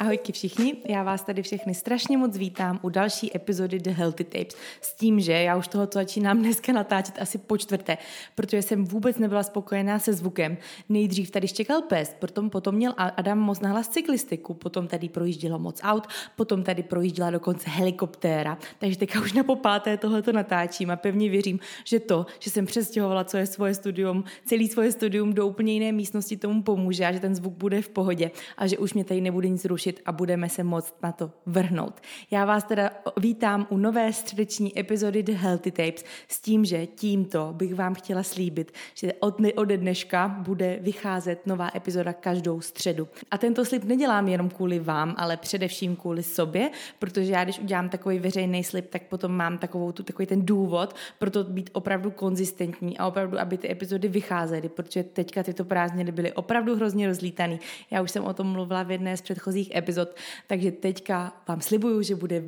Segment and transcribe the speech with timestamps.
[0.00, 4.56] Ahojky všichni, já vás tady všechny strašně moc vítám u další epizody The Healthy Tapes.
[4.80, 7.98] S tím, že já už toho začínám dneska natáčet asi po čtvrté,
[8.34, 10.56] protože jsem vůbec nebyla spokojená se zvukem.
[10.88, 15.80] Nejdřív tady štěkal pes, potom, potom měl Adam moc nahlas cyklistiku, potom tady projíždělo moc
[15.82, 16.06] aut,
[16.36, 21.58] potom tady projížděla dokonce helikoptéra, takže teďka už na popáté tohleto natáčím a pevně věřím,
[21.84, 25.92] že to, že jsem přestěhovala co je svoje studium, celý svoje studium do úplně jiné
[25.92, 29.20] místnosti tomu pomůže a že ten zvuk bude v pohodě a že už mě tady
[29.20, 32.00] nebude nic rušit a budeme se moc na to vrhnout.
[32.30, 37.52] Já vás teda vítám u nové středeční epizody The Healthy Tapes s tím, že tímto
[37.52, 43.08] bych vám chtěla slíbit, že od, ode dneška bude vycházet nová epizoda každou středu.
[43.30, 47.88] A tento slib nedělám jenom kvůli vám, ale především kvůli sobě, protože já když udělám
[47.88, 52.10] takový veřejný slib, tak potom mám takovou tu, takový ten důvod pro to být opravdu
[52.10, 57.60] konzistentní a opravdu, aby ty epizody vycházely, protože teďka tyto prázdniny byly opravdu hrozně rozlítaný.
[57.90, 60.08] Já už jsem o tom mluvila v jedné z předchozích epizod,
[60.46, 62.42] takže teďka vám slibuju, že bude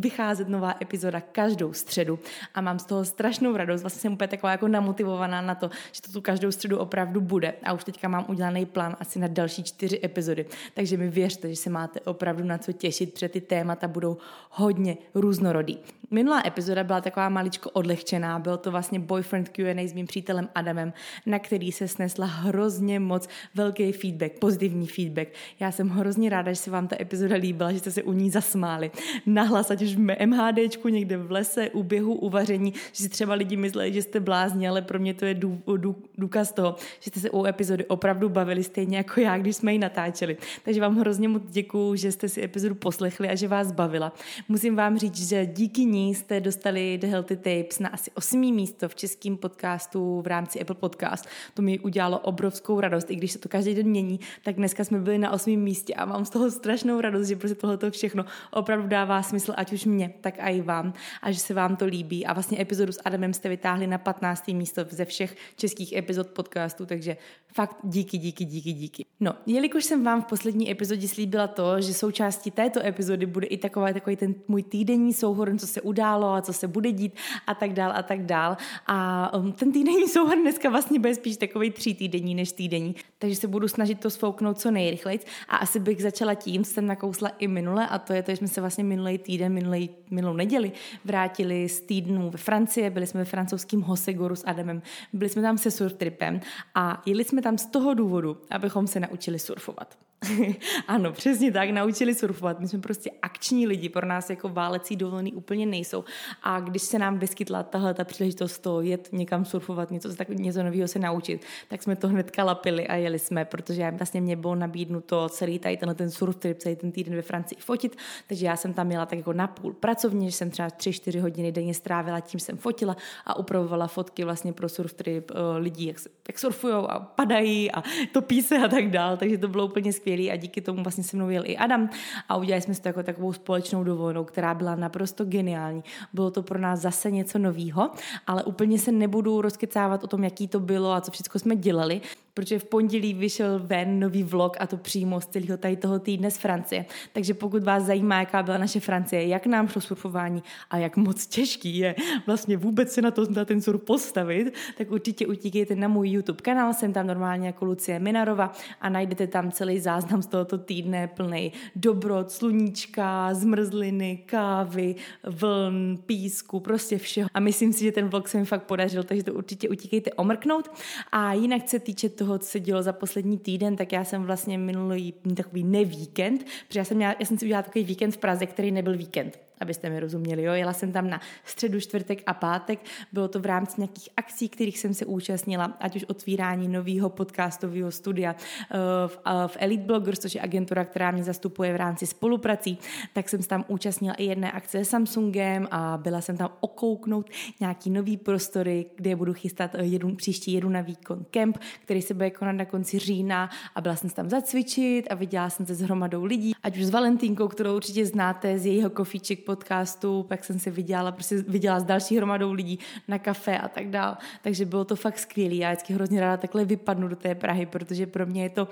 [0.00, 2.18] vycházet nová epizoda každou středu
[2.54, 3.80] a mám z toho strašnou radost.
[3.80, 7.54] Vlastně jsem úplně taková jako namotivovaná na to, že to tu každou středu opravdu bude.
[7.62, 10.46] A už teďka mám udělaný plán asi na další čtyři epizody.
[10.74, 14.16] Takže mi věřte, že se máte opravdu na co těšit, protože ty témata budou
[14.50, 15.78] hodně různorodý.
[16.10, 20.92] Minulá epizoda byla taková maličko odlehčená, byl to vlastně boyfriend Q&A s mým přítelem Adamem,
[21.26, 25.28] na který se snesla hrozně moc velký feedback, pozitivní feedback.
[25.60, 28.30] Já jsem hrozně ráda, že se vám ta epizoda líbila, že jste se u ní
[28.30, 28.90] zasmáli.
[29.26, 33.34] Nahlas, ať už v MHDčku, někde v lese, u běhu, u vaření, že si třeba
[33.34, 37.10] lidi mysleli, že jste blázni, ale pro mě to je dů, dů, důkaz toho, že
[37.10, 40.36] jste se u epizody opravdu bavili stejně jako já, když jsme ji natáčeli.
[40.64, 44.12] Takže vám hrozně moc děkuju, že jste si epizodu poslechli a že vás bavila.
[44.48, 48.88] Musím vám říct, že díky ní jste dostali The Healthy Tapes na asi osmý místo
[48.88, 51.26] v českém podcastu v rámci Apple Podcast.
[51.54, 54.98] To mi udělalo obrovskou radost, i když se to každý den mění, tak dneska jsme
[54.98, 59.22] byli na osmém místě a z toho strašnou radost, že prostě tohle všechno opravdu dává
[59.22, 60.92] smysl, ať už mě, tak i vám
[61.22, 62.26] a že se vám to líbí.
[62.26, 64.48] A vlastně epizodu s Adamem jste vytáhli na 15.
[64.48, 67.16] místo ze všech českých epizod podcastu, takže
[67.54, 69.04] fakt díky, díky, díky, díky.
[69.20, 73.56] No, jelikož jsem vám v poslední epizodě slíbila to, že součástí této epizody bude i
[73.56, 77.14] takový, takový ten můj týdenní souhrn, co se událo a co se bude dít
[77.46, 78.56] a tak dál a tak dál.
[78.86, 83.36] A um, ten týdenní souhrn dneska vlastně bude spíš takový tří týdenní než týdenní, takže
[83.36, 85.20] se budu snažit to sfouknout co nejrychleji.
[85.48, 88.48] A asi bych začala tím, jsem nakousla i minule, a to je to, že jsme
[88.48, 90.72] se vlastně minulý týden, minulý, minulou neděli
[91.04, 95.58] vrátili z týdnů ve Francii, byli jsme ve francouzském Hosegoru s Adamem, byli jsme tam
[95.58, 96.40] se surftripem
[96.74, 100.05] a jeli jsme tam z toho důvodu, abychom se naučili surfovat.
[100.88, 102.60] ano, přesně tak, naučili surfovat.
[102.60, 106.04] My jsme prostě akční lidi, pro nás jako válecí dovolený úplně nejsou.
[106.42, 110.62] A když se nám vyskytla tahle ta příležitost to jet někam surfovat, něco, tak, něco
[110.62, 114.54] nového se naučit, tak jsme to hnedka lapili a jeli jsme, protože vlastně mě bylo
[114.54, 117.96] nabídnuto celý tady tenhle ten surf trip, celý ten týden ve Francii fotit,
[118.28, 121.74] takže já jsem tam měla tak jako napůl pracovně, že jsem třeba 3-4 hodiny denně
[121.74, 122.96] strávila, tím jsem fotila
[123.26, 125.96] a upravovala fotky vlastně pro surf trip uh, lidí, jak,
[126.28, 130.05] jak surfujou a padají a topí se a tak dál, takže to bylo úplně skvělé
[130.06, 131.90] skvělý a díky tomu vlastně se mnou jel i Adam
[132.28, 135.84] a udělali jsme si to jako takovou společnou dovolenou, která byla naprosto geniální.
[136.12, 137.90] Bylo to pro nás zase něco novýho,
[138.26, 142.00] ale úplně se nebudu rozkecávat o tom, jaký to bylo a co všechno jsme dělali,
[142.36, 146.30] protože v pondělí vyšel ven nový vlog a to přímo z celého tady toho týdne
[146.30, 146.84] z Francie.
[147.12, 151.26] Takže pokud vás zajímá, jaká byla naše Francie, jak nám šlo surfování a jak moc
[151.26, 151.94] těžký je
[152.26, 156.42] vlastně vůbec se na, to, na ten surf postavit, tak určitě utíkejte na můj YouTube
[156.42, 161.08] kanál, jsem tam normálně jako Lucie Minarova a najdete tam celý záznam z tohoto týdne
[161.08, 167.28] plný dobrot, sluníčka, zmrzliny, kávy, vln, písku, prostě všeho.
[167.34, 170.70] A myslím si, že ten vlog se mi fakt podařil, takže to určitě utíkejte omrknout.
[171.12, 174.22] A jinak se týče toho, toho, co se dělo za poslední týden, tak já jsem
[174.22, 178.18] vlastně minulý takový nevíkend, protože já jsem, měla, já jsem si udělala takový víkend v
[178.18, 180.42] Praze, který nebyl víkend abyste mi rozuměli.
[180.42, 180.52] Jo?
[180.52, 182.80] Jela jsem tam na středu, čtvrtek a pátek.
[183.12, 187.90] Bylo to v rámci nějakých akcí, kterých jsem se účastnila, ať už otvírání nového podcastového
[187.90, 188.76] studia eh,
[189.06, 192.78] v, eh, v Elite Bloggers, což je agentura, která mě zastupuje v rámci spoluprací,
[193.12, 197.30] tak jsem se tam účastnila i jedné akce s Samsungem a byla jsem tam okouknout
[197.60, 202.14] nějaký nový prostory, kde budu chystat eh, jedu, příští jedu na výkon kemp, který se
[202.14, 205.80] bude konat na konci října a byla jsem tam zacvičit a viděla jsem se s
[205.80, 210.58] hromadou lidí, ať už s Valentínkou, kterou určitě znáte z jejího kofiček podcastu, pak jsem
[210.58, 212.78] se viděla, prostě viděla s další hromadou lidí
[213.08, 214.16] na kafe a tak dál.
[214.42, 215.54] Takže bylo to fakt skvělé.
[215.54, 218.68] Já vždycky hrozně ráda takhle vypadnu do té Prahy, protože pro mě je to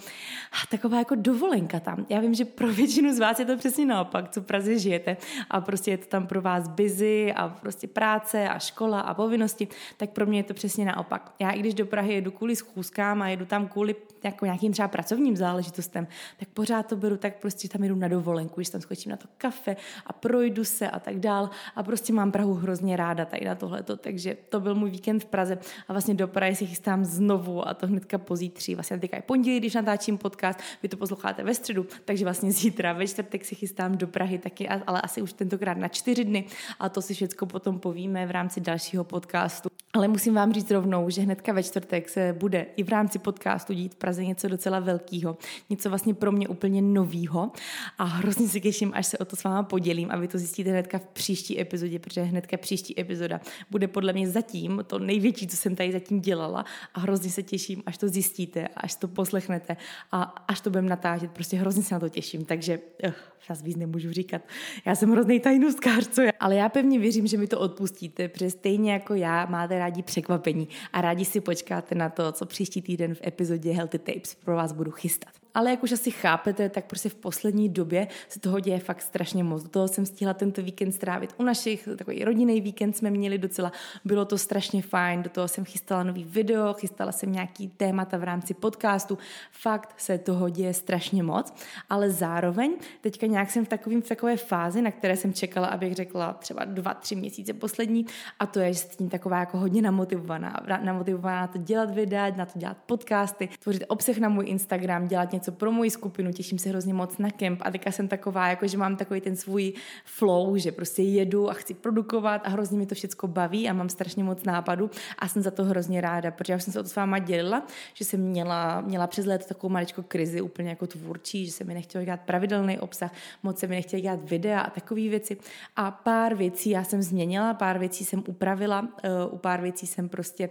[0.70, 2.06] taková jako dovolenka tam.
[2.08, 5.16] Já vím, že pro většinu z vás je to přesně naopak, co v Praze žijete
[5.50, 9.68] a prostě je to tam pro vás busy a prostě práce a škola a povinnosti,
[9.96, 11.34] tak pro mě je to přesně naopak.
[11.38, 14.88] Já i když do Prahy jedu kvůli schůzkám a jedu tam kvůli jako nějakým třeba
[14.88, 16.06] pracovním záležitostem,
[16.38, 19.26] tak pořád to beru tak prostě tam jedu na dovolenku, že tam skočím na to
[19.38, 19.76] kafe
[20.06, 23.96] a projdu se a tak dál a prostě mám Prahu hrozně ráda tady na tohleto,
[23.96, 25.58] takže to byl můj víkend v Praze
[25.88, 28.74] a vlastně do Prahy si chystám znovu a to hnedka pozítří.
[28.74, 32.92] Vlastně teďka je pondělí, když natáčím podcast, vy to posloucháte ve středu, takže vlastně zítra
[32.92, 36.44] ve čtvrtek si chystám do Prahy taky, ale asi už tentokrát na čtyři dny
[36.78, 39.83] a to si všechno potom povíme v rámci dalšího podcastu.
[39.94, 43.72] Ale musím vám říct rovnou, že hnedka ve čtvrtek se bude i v rámci podcastu
[43.72, 45.36] dít v Praze něco docela velkého,
[45.70, 47.52] něco vlastně pro mě úplně novýho
[47.98, 50.70] a hrozně se těším, až se o to s váma podělím a vy to zjistíte
[50.70, 55.56] hnedka v příští epizodě, protože hnedka příští epizoda bude podle mě zatím to největší, co
[55.56, 56.64] jsem tady zatím dělala
[56.94, 59.76] a hrozně se těším, až to zjistíte, až to poslechnete
[60.12, 63.12] a až to budeme natáčet, prostě hrozně se na to těším, takže uh,
[63.48, 64.42] vás víc nemůžu říkat.
[64.84, 66.32] Já jsem hrozný tajnůstkář, co je.
[66.32, 70.68] Ale já pevně věřím, že mi to odpustíte, protože stejně jako já máte rádi překvapení
[70.92, 74.72] a rádi si počkáte na to, co příští týden v epizodě Healthy Tapes pro vás
[74.72, 78.78] budu chystat ale jak už asi chápete, tak prostě v poslední době se toho děje
[78.78, 79.62] fakt strašně moc.
[79.62, 81.34] Do toho jsem stihla tento víkend strávit.
[81.38, 83.72] U našich, takový rodinný víkend jsme měli docela,
[84.04, 88.22] bylo to strašně fajn, do toho jsem chystala nový video, chystala jsem nějaký témata v
[88.22, 89.18] rámci podcastu,
[89.52, 91.54] fakt se toho děje strašně moc,
[91.90, 95.94] ale zároveň teďka nějak jsem v, takovým, v takové fázi, na které jsem čekala, abych
[95.94, 98.06] řekla třeba dva, tři měsíce poslední.
[98.38, 102.46] A to je, že jsem taková jako hodně namotivovaná, namotivovaná na to dělat videa, na
[102.46, 106.58] to dělat podcasty, tvořit obsah na můj Instagram, dělat něco něco pro moji skupinu, těším
[106.58, 107.60] se hrozně moc na kemp.
[107.62, 109.72] A teďka jsem taková, jako že mám takový ten svůj
[110.04, 113.88] flow, že prostě jedu a chci produkovat a hrozně mi to všechno baví a mám
[113.88, 116.88] strašně moc nápadů a jsem za to hrozně ráda, protože já jsem se o to
[116.88, 121.46] s váma dělila, že jsem měla, měla přes léto takovou maličko krizi úplně jako tvůrčí,
[121.46, 123.12] že se mi nechtělo dělat pravidelný obsah,
[123.42, 125.36] moc se mi nechtělo dělat videa a takové věci.
[125.76, 130.08] A pár věcí já jsem změnila, pár věcí jsem upravila, uh, u pár věcí jsem
[130.08, 130.48] prostě,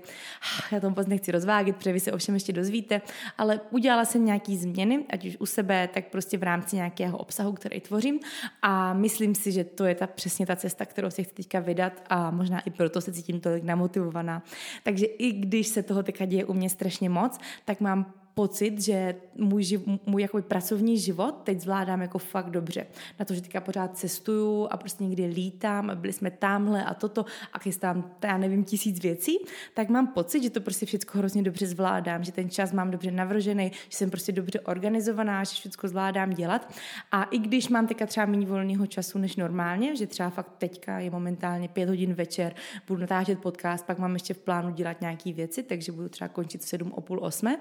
[0.72, 3.02] já to moc nechci rozvádět, protože vy se ovšem ještě dozvíte,
[3.38, 7.18] ale udělala jsem nějaký změny změny, ať už u sebe, tak prostě v rámci nějakého
[7.18, 8.20] obsahu, který tvořím.
[8.62, 11.94] A myslím si, že to je ta přesně ta cesta, kterou se chci teďka vydat
[12.10, 14.44] a možná i proto se cítím tolik namotivovaná.
[14.84, 19.16] Takže i když se toho teďka děje u mě strašně moc, tak mám pocit, že
[19.36, 22.88] můj, živ, můj jako pracovní život teď zvládám jako fakt dobře.
[23.20, 27.26] Na to, že teďka pořád cestuju a prostě někdy lítám byli jsme tamhle a toto
[27.54, 29.38] a chystám, já nevím, tisíc věcí,
[29.74, 33.12] tak mám pocit, že to prostě všechno hrozně dobře zvládám, že ten čas mám dobře
[33.12, 36.74] navržený, že jsem prostě dobře organizovaná, že všechno zvládám dělat.
[37.12, 41.00] A i když mám teďka třeba méně volného času než normálně, že třeba fakt teďka
[41.00, 42.56] je momentálně pět hodin večer,
[42.88, 46.62] budu natáčet podcast, pak mám ještě v plánu dělat nějaké věci, takže budu třeba končit
[46.62, 47.60] v sedm o půl osmé,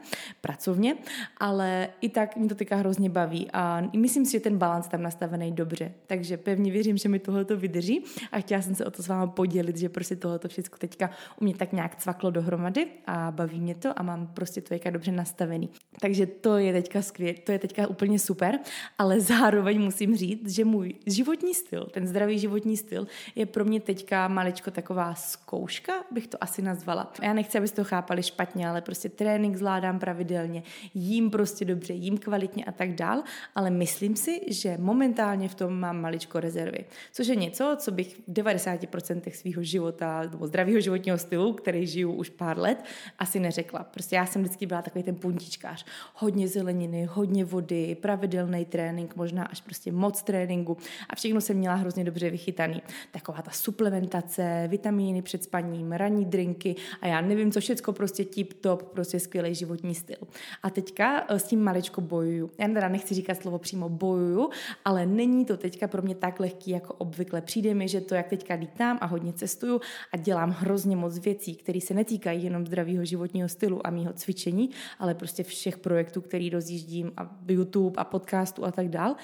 [0.63, 0.97] pracovně,
[1.37, 5.03] ale i tak mě to teďka hrozně baví a myslím si, že ten balans tam
[5.03, 5.93] nastavený dobře.
[6.07, 9.27] Takže pevně věřím, že mi tohleto vydrží a chtěla jsem se o to s váma
[9.27, 11.11] podělit, že prostě tohleto všechno teďka
[11.41, 14.91] u mě tak nějak cvaklo dohromady a baví mě to a mám prostě to teďka
[14.91, 15.69] dobře nastavený.
[16.01, 18.59] Takže to je teďka skvělé, to je teďka úplně super,
[18.99, 23.81] ale zároveň musím říct, že můj životní styl, ten zdravý životní styl je pro mě
[23.81, 27.13] teďka maličko taková zkouška, bych to asi nazvala.
[27.23, 30.63] Já nechci, abyste to chápali špatně, ale prostě trénink zvládám pravidelně, pravidelně,
[30.95, 33.23] jím prostě dobře, jím kvalitně a tak dál,
[33.55, 36.85] ale myslím si, že momentálně v tom mám maličko rezervy.
[37.13, 42.13] Což je něco, co bych v 90% svého života, nebo zdravého životního stylu, který žiju
[42.13, 42.85] už pár let,
[43.19, 43.85] asi neřekla.
[43.85, 45.85] Prostě já jsem vždycky byla takový ten puntičkář.
[46.15, 50.77] Hodně zeleniny, hodně vody, pravidelný trénink, možná až prostě moc tréninku
[51.09, 52.83] a všechno jsem měla hrozně dobře vychytaný.
[53.11, 58.53] Taková ta suplementace, vitamíny před spaním, ranní drinky a já nevím, co všechno prostě tip
[58.53, 60.17] top, prostě skvělý životní styl.
[60.63, 62.51] A teďka eh, s tím maličko bojuju.
[62.59, 64.51] Já teda nechci říkat slovo přímo bojuju,
[64.85, 67.41] ale není to teďka pro mě tak lehký jako obvykle.
[67.41, 69.81] Přijde mi, že to, jak teďka lítám a hodně cestuju
[70.13, 74.71] a dělám hrozně moc věcí, které se netýkají jenom zdravého životního stylu a mýho cvičení,
[74.99, 79.17] ale prostě všech projektů, který rozjíždím a YouTube a podcastu a tak dál,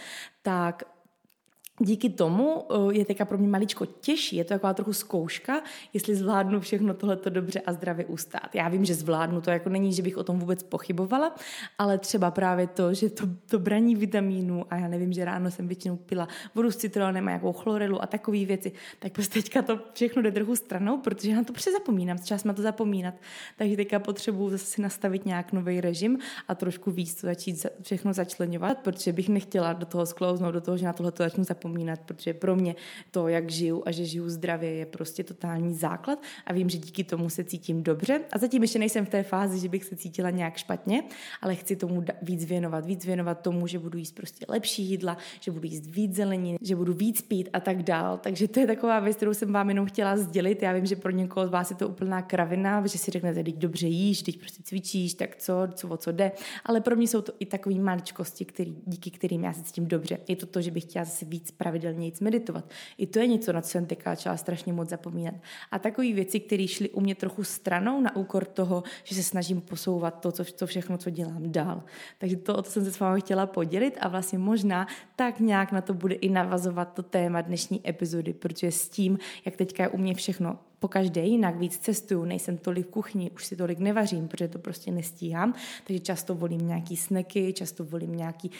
[0.42, 0.97] tak
[1.78, 6.14] díky tomu eh, je teďka pro mě maličko těžší, je to taková trochu zkouška, jestli
[6.14, 8.54] zvládnu všechno tohleto dobře a zdravě ustát.
[8.54, 11.34] Já vím, že zvládnu, to jako není, že bych o tom vůbec pochybovala,
[11.78, 15.68] ale třeba právě to, že to, to braní vitamínů a já nevím, že ráno jsem
[15.68, 19.80] většinou pila vodu s citronem a nějakou chlorelu a takové věci, tak prostě teďka to
[19.94, 23.14] všechno jde trochu stranou, protože na to přezapomínám, čas má to zapomínat.
[23.56, 26.18] Takže teďka potřebuji zase si nastavit nějak nový režim
[26.48, 30.76] a trošku víc to začít všechno začlenovat, protože bych nechtěla do toho sklouznout, do toho,
[30.76, 32.74] že na tohle to začnu zapomínat zapomínat, protože pro mě
[33.10, 37.04] to, jak žiju a že žiju zdravě, je prostě totální základ a vím, že díky
[37.04, 38.20] tomu se cítím dobře.
[38.32, 41.02] A zatím ještě nejsem v té fázi, že bych se cítila nějak špatně,
[41.42, 45.50] ale chci tomu víc věnovat, víc věnovat tomu, že budu jíst prostě lepší jídla, že
[45.50, 48.18] budu jíst víc zeleniny, že budu víc pít a tak dál.
[48.18, 50.62] Takže to je taková věc, kterou jsem vám jenom chtěla sdělit.
[50.62, 53.56] Já vím, že pro někoho z vás je to úplná kravina, že si řeknete, teď
[53.56, 56.32] dobře jíš, teď prostě cvičíš, tak co, co o co jde.
[56.64, 60.18] Ale pro mě jsou to i takové maličkosti, který, díky kterým já se cítím dobře.
[60.28, 62.70] Je to to, že bych chtěla zase víc pravidelně meditovat.
[62.98, 65.34] I to je něco, na co jsem teďka začala strašně moc zapomínat.
[65.70, 69.60] A takové věci, které šly u mě trochu stranou na úkor toho, že se snažím
[69.60, 71.82] posouvat to, co, to všechno, co dělám dál.
[72.18, 74.86] Takže to, o to jsem se s vámi chtěla podělit a vlastně možná
[75.16, 79.56] tak nějak na to bude i navazovat to téma dnešní epizody, protože s tím, jak
[79.56, 83.46] teďka je u mě všechno po každé jinak víc cestuju, nejsem tolik v kuchyni, už
[83.46, 85.54] si tolik nevařím, protože to prostě nestíhám,
[85.86, 88.50] takže často volím nějaký sneky, často volím nějaký,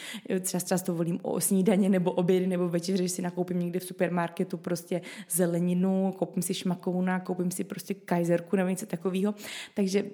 [0.43, 4.57] čas, často volím o snídaně nebo obědy nebo večeře, že si nakoupím někde v supermarketu
[4.57, 9.35] prostě zeleninu, koupím si šmakouna, koupím si prostě kajzerku nebo něco takového,
[9.75, 10.05] takže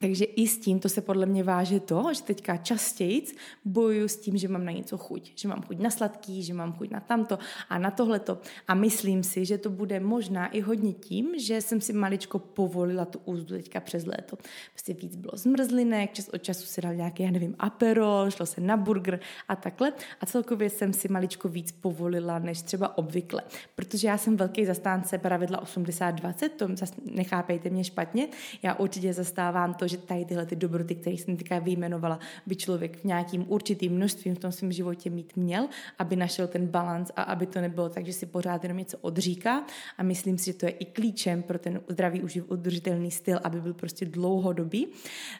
[0.00, 3.26] takže i s tím to se podle mě váže to, že teďka častěji
[3.64, 5.32] bojuju s tím, že mám na něco chuť.
[5.34, 7.38] Že mám chuť na sladký, že mám chuť na tamto
[7.68, 8.38] a na tohleto.
[8.68, 13.04] A myslím si, že to bude možná i hodně tím, že jsem si maličko povolila
[13.04, 14.36] tu úzdu teďka přes léto.
[14.72, 18.60] Prostě víc bylo zmrzlinek, čas od času si dal nějaký, já nevím, aperol, šlo se
[18.60, 19.92] na burger a takhle.
[20.20, 23.42] A celkově jsem si maličko víc povolila, než třeba obvykle.
[23.74, 26.68] Protože já jsem velký zastánce pravidla 80-20, to
[27.04, 28.28] nechápejte mě špatně.
[28.62, 33.00] Já určitě zastávám to, že tady tyhle ty dobroty, které jsem teďka vyjmenovala, by člověk
[33.00, 35.68] v nějakým určitým množstvím v tom svém životě mít měl,
[35.98, 39.64] aby našel ten balans a aby to nebylo tak, že si pořád jenom něco odříká.
[39.98, 43.74] A myslím si, že to je i klíčem pro ten zdravý, udržitelný styl, aby byl
[43.74, 44.86] prostě dlouhodobý.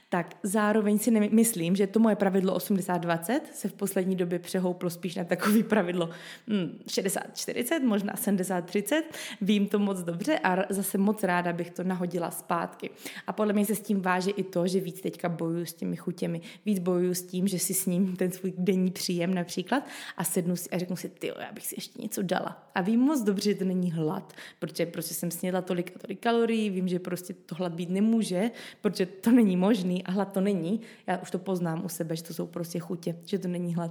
[0.09, 5.15] Tak zároveň si nemyslím, že to moje pravidlo 80-20 se v poslední době přehouplo spíš
[5.15, 6.11] na takový pravidlo
[6.49, 9.03] hm, 60-40, možná 70-30.
[9.41, 12.91] Vím to moc dobře a zase moc ráda bych to nahodila zpátky.
[13.27, 15.97] A podle mě se s tím váže i to, že víc teďka bojuju s těmi
[15.97, 20.25] chutěmi, víc bojuju s tím, že si s ním ten svůj denní příjem například a
[20.25, 22.71] sednu si a řeknu si, ty, já bych si ještě něco dala.
[22.75, 26.21] A vím moc dobře, že to není hlad, protože prostě jsem snědla tolik a tolik
[26.21, 30.41] kalorií, vím, že prostě to hlad být nemůže, protože to není možný a hlad to
[30.41, 30.81] není.
[31.07, 33.91] Já už to poznám u sebe, že to jsou prostě chutě, že to není hlad.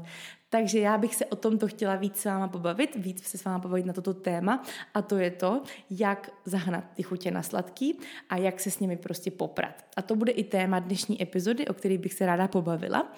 [0.50, 3.60] Takže já bych se o tomto chtěla víc s váma pobavit, víc se s váma
[3.60, 4.64] pobavit na toto téma
[4.94, 8.00] a to je to, jak zahnat ty chutě na sladký
[8.30, 9.86] a jak se s nimi prostě poprat.
[9.98, 13.14] A to bude i téma dnešní epizody, o který bych se ráda pobavila.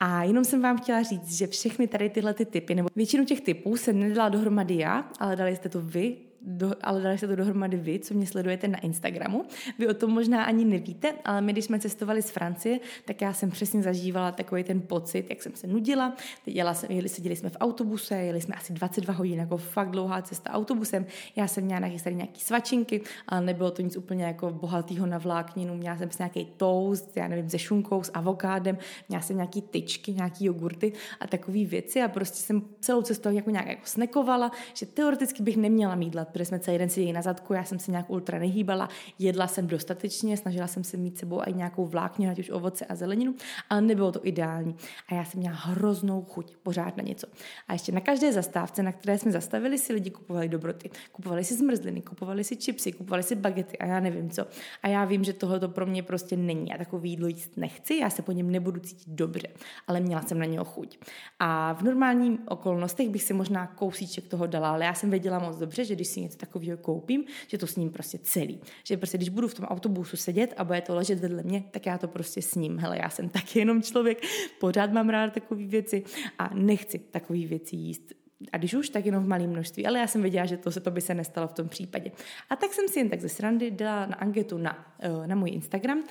[0.00, 3.40] A jenom jsem vám chtěla říct, že všechny tady tyhle ty typy, nebo většinu těch
[3.40, 7.36] typů jsem nedala dohromady já, ale dali jste to vy do, ale dali se to
[7.36, 9.44] dohromady vy, co mě sledujete na Instagramu.
[9.78, 13.32] Vy o tom možná ani nevíte, ale my, když jsme cestovali z Francie, tak já
[13.32, 16.16] jsem přesně zažívala takový ten pocit, jak jsem se nudila.
[16.46, 20.22] Jela jsem, jeli, seděli jsme v autobuse, jeli jsme asi 22 hodin, jako fakt dlouhá
[20.22, 21.06] cesta autobusem.
[21.36, 25.74] Já jsem měla nachystaný nějaký svačinky, ale nebylo to nic úplně jako bohatého na vlákninu.
[25.74, 30.12] Měla jsem si nějaký toast, já nevím, se šunkou, s avokádem, měla jsem nějaký tyčky,
[30.12, 34.86] nějaký jogurty a takové věci a prostě jsem celou cestu jako nějak jako snekovala, že
[34.86, 38.10] teoreticky bych neměla mídlat protože jsme celý den seděli na zadku, já jsem se nějak
[38.10, 38.88] ultra nehýbala,
[39.18, 42.94] jedla jsem dostatečně, snažila jsem se mít sebou i nějakou vlákně, ať už ovoce a
[42.94, 43.34] zeleninu,
[43.70, 44.76] ale nebylo to ideální.
[45.08, 47.26] A já jsem měla hroznou chuť pořád na něco.
[47.68, 50.90] A ještě na každé zastávce, na které jsme zastavili, si lidi kupovali dobroty.
[51.12, 54.46] Kupovali si zmrzliny, kupovali si čipsy, kupovali si bagety a já nevím co.
[54.82, 56.68] A já vím, že tohle to pro mě prostě není.
[56.70, 59.48] Já takový jídlo jíst nechci, já se po něm nebudu cítit dobře,
[59.86, 60.98] ale měla jsem na něho chuť.
[61.38, 65.56] A v normálních okolnostech bych si možná kousíček toho dala, ale já jsem věděla moc
[65.56, 68.60] dobře, že když si něco takového koupím, že to s ním prostě celý.
[68.84, 71.86] Že prostě když budu v tom autobusu sedět a bude to ležet vedle mě, tak
[71.86, 72.78] já to prostě s ním.
[72.78, 74.22] Hele, já jsem taky jenom člověk,
[74.60, 76.04] pořád mám rád takové věci
[76.38, 78.14] a nechci takové věci jíst
[78.52, 79.86] a když už, tak jenom v malém množství.
[79.86, 82.10] Ale já jsem věděla, že to, se to by se nestalo v tom případě.
[82.50, 85.50] A tak jsem si jen tak ze srandy dala na anketu na, eh, na můj
[85.50, 86.02] Instagram,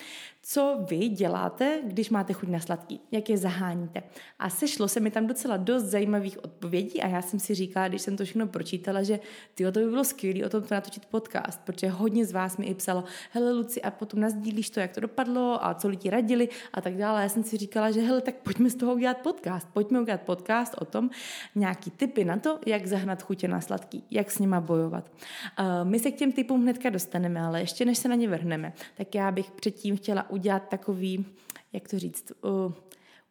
[0.46, 4.04] co vy děláte, když máte chuť na sladký, jak je zaháníte.
[4.40, 8.02] A sešlo se mi tam docela dost zajímavých odpovědí a já jsem si říkala, když
[8.02, 9.20] jsem to všechno pročítala, že
[9.56, 12.66] tyjo, to by bylo skvělé o tom to natočit podcast, protože hodně z vás mi
[12.66, 16.50] i psalo, hele Luci, a potom nazdílíš to, jak to dopadlo a co lidi radili
[16.74, 17.22] a tak dále.
[17.22, 19.68] Já jsem si říkala, že hele, tak pojďme z toho udělat podcast.
[19.74, 21.10] Pojďme udělat podcast o tom,
[21.56, 25.12] nějaký typy na to, jak zahnat chutě na sladký, jak s nima bojovat.
[25.60, 28.74] Uh, my se k těm typům hnedka dostaneme, ale ještě než se na ně vrhneme,
[28.98, 31.26] tak já bych předtím chtěla udělat takový,
[31.74, 32.74] jak to říct, uh,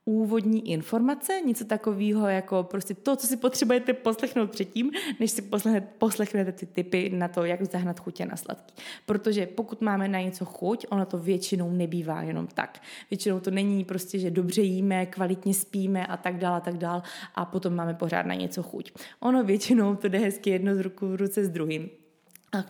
[0.05, 4.91] úvodní informace, něco takového jako prostě to, co si potřebujete poslechnout předtím,
[5.21, 8.75] než si poslechnete, poslechnete ty typy na to, jak zahnat chutě na sladký.
[9.07, 12.83] Protože pokud máme na něco chuť, ono to většinou nebývá jenom tak.
[13.11, 17.03] Většinou to není prostě, že dobře jíme, kvalitně spíme a tak dále a tak dále
[17.35, 18.93] a potom máme pořád na něco chuť.
[19.21, 22.02] Ono většinou to jde hezky jedno z ruku v ruce s druhým.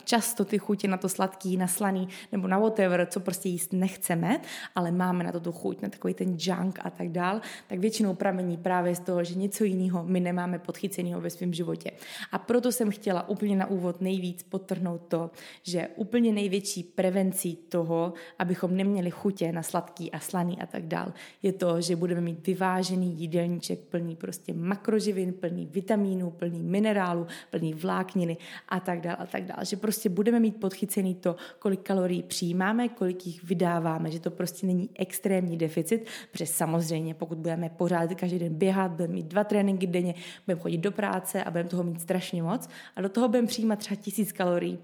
[0.04, 4.40] Často ty chutě na to sladký, na slaný nebo na whatever, co prostě jíst nechceme,
[4.74, 8.14] ale máme na to tu chuť, na takový ten junk a tak dál, tak většinou
[8.14, 11.90] pramení právě z toho, že něco jiného my nemáme podchyceného ve svém životě.
[12.32, 15.30] A proto jsem chtěla úplně na úvod nejvíc potrhnout to,
[15.62, 21.12] že úplně největší prevencí toho, abychom neměli chutě na sladký a slaný a tak dál,
[21.42, 27.74] je to, že budeme mít vyvážený jídelníček plný prostě makroživin, plný vitamínů, plný minerálu, plný
[27.74, 28.36] vlákniny
[28.68, 32.88] a tak dál a tak dál že prostě budeme mít podchycený to, kolik kalorií přijímáme,
[32.88, 38.38] kolik jich vydáváme, že to prostě není extrémní deficit, protože samozřejmě pokud budeme pořád každý
[38.38, 40.14] den běhat, budeme mít dva tréninky denně,
[40.46, 43.78] budeme chodit do práce a budeme toho mít strašně moc a do toho budeme přijímat
[43.78, 44.78] třeba tisíc kalorií,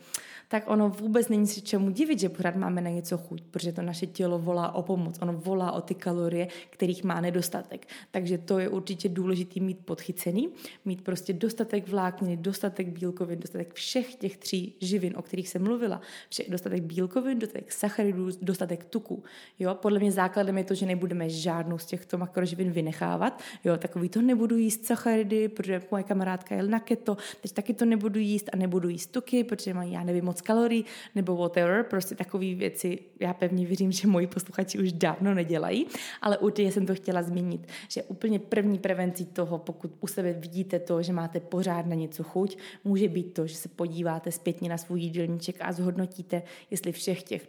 [0.48, 3.82] tak ono vůbec není si čemu divit, že pořád máme na něco chuť, protože to
[3.82, 7.86] naše tělo volá o pomoc, ono volá o ty kalorie, kterých má nedostatek.
[8.10, 10.48] Takže to je určitě důležité mít podchycený,
[10.84, 16.00] mít prostě dostatek vlákniny, dostatek bílkovin, dostatek všech těch tří živin, o kterých jsem mluvila.
[16.30, 19.22] Všech, dostatek bílkovin, dostatek sacharidů, dostatek tuku.
[19.58, 23.42] Jo, podle mě základem je to, že nebudeme žádnou z těchto makroživin vynechávat.
[23.64, 27.84] Jo, takový to nebudu jíst sacharidy, protože moje kamarádka je na keto, teď taky to
[27.84, 31.84] nebudu jíst a nebudu jíst tuky, protože mají, já nevím, moc moc kalorií nebo whatever,
[31.84, 35.86] prostě takové věci, já pevně věřím, že moji posluchači už dávno nedělají,
[36.22, 40.78] ale určitě jsem to chtěla zmínit, že úplně první prevencí toho, pokud u sebe vidíte
[40.78, 44.78] to, že máte pořád na něco chuť, může být to, že se podíváte zpětně na
[44.78, 47.48] svůj jídelníček a zhodnotíte, jestli všech těch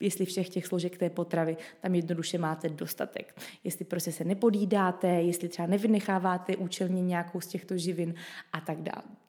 [0.00, 3.40] jestli všech těch složek té potravy tam jednoduše máte dostatek.
[3.64, 8.14] Jestli prostě se nepodídáte, jestli třeba nevynecháváte účelně nějakou z těchto živin
[8.52, 9.23] a tak dále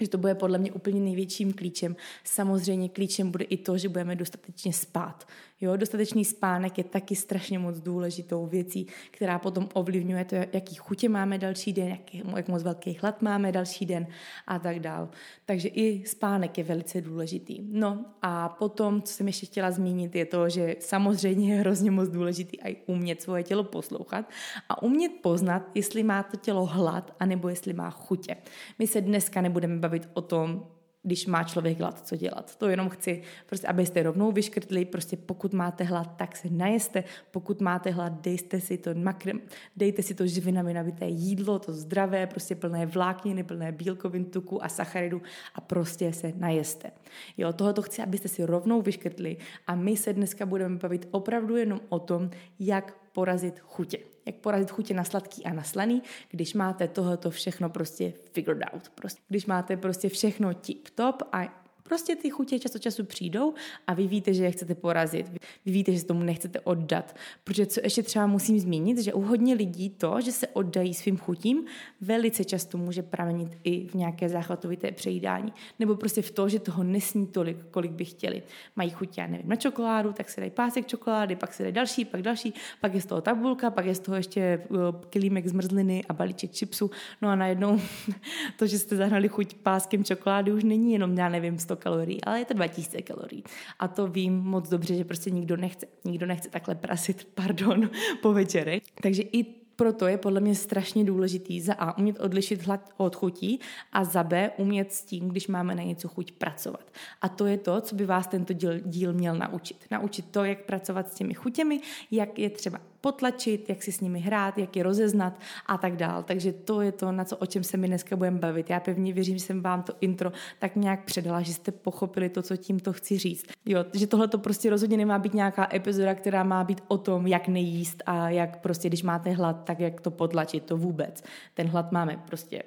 [0.00, 1.96] že to bude podle mě úplně největším klíčem.
[2.24, 5.26] Samozřejmě klíčem bude i to, že budeme dostatečně spát.
[5.62, 11.08] Jo, dostatečný spánek je taky strašně moc důležitou věcí, která potom ovlivňuje to, jaký chutě
[11.08, 14.06] máme další den, jak, jak moc velký hlad máme další den
[14.46, 15.08] a tak dál.
[15.46, 17.58] Takže i spánek je velice důležitý.
[17.62, 22.08] No a potom, co jsem ještě chtěla zmínit, je to, že samozřejmě je hrozně moc
[22.08, 24.30] důležitý i umět svoje tělo poslouchat
[24.68, 28.36] a umět poznat, jestli má to tělo hlad, anebo jestli má chutě.
[28.78, 30.66] My se dneska nebudeme bavit o tom,
[31.02, 32.56] když má člověk hlad, co dělat.
[32.56, 37.60] To jenom chci, prostě, abyste rovnou vyškrtli, prostě pokud máte hlad, tak se najeste, pokud
[37.60, 39.40] máte hlad, dejte si to makrem,
[39.76, 44.68] dejte si to živinami nabité jídlo, to zdravé, prostě plné vlákniny, plné bílkovin, tuku a
[44.68, 45.22] sacharidu
[45.54, 46.90] a prostě se najeste.
[47.36, 49.36] Jo, tohoto chci, abyste si rovnou vyškrtli
[49.66, 53.98] a my se dneska budeme bavit opravdu jenom o tom, jak porazit chutě.
[54.26, 58.88] Jak porazit chutě na sladký a na slaný, když máte tohoto všechno prostě figured out.
[58.88, 63.54] Prostě, když máte prostě všechno tip top a Prostě ty chutě čas od času přijdou
[63.86, 65.28] a vy víte, že je chcete porazit.
[65.66, 67.16] Vy víte, že se tomu nechcete oddat.
[67.44, 71.18] Protože co ještě třeba musím zmínit, že u hodně lidí to, že se oddají svým
[71.18, 71.64] chutím,
[72.00, 75.52] velice často může pramenit i v nějaké záchvatovité přejídání.
[75.78, 78.42] Nebo prostě v to, že toho nesní tolik, kolik by chtěli.
[78.76, 82.04] Mají chuť, já nevím, na čokoládu, tak se dají pásek čokolády, pak se dají další,
[82.04, 86.04] pak další, pak je z toho tabulka, pak je z toho ještě uh, kilímek zmrzliny
[86.08, 86.90] a balíček chipsu.
[87.22, 87.80] No a najednou
[88.58, 92.38] to, že jste zahrali chuť páskem čokolády, už není jenom, já nevím, 100 kalorií, ale
[92.38, 93.44] je to 2000 kalorií.
[93.78, 95.86] A to vím moc dobře, že prostě nikdo nechce.
[96.04, 97.90] Nikdo nechce takhle prasit, pardon,
[98.22, 98.82] po večerech.
[99.02, 103.60] Takže i proto je podle mě strašně důležitý za A umět odlišit hlad od chutí
[103.92, 106.90] a za B umět s tím, když máme na něco chuť pracovat.
[107.22, 109.84] A to je to, co by vás tento díl, díl měl naučit.
[109.90, 114.20] Naučit to, jak pracovat s těmi chutěmi, jak je třeba potlačit, jak si s nimi
[114.20, 116.22] hrát, jak je rozeznat a tak dál.
[116.22, 118.70] Takže to je to, na co, o čem se mi dneska budeme bavit.
[118.70, 122.42] Já pevně věřím, že jsem vám to intro tak nějak předala, že jste pochopili to,
[122.42, 123.46] co tím to chci říct.
[123.66, 127.26] Jo, že tohle to prostě rozhodně nemá být nějaká epizoda, která má být o tom,
[127.26, 131.22] jak nejíst a jak prostě, když máte hlad, tak jak to potlačit, to vůbec.
[131.54, 132.62] Ten hlad máme prostě,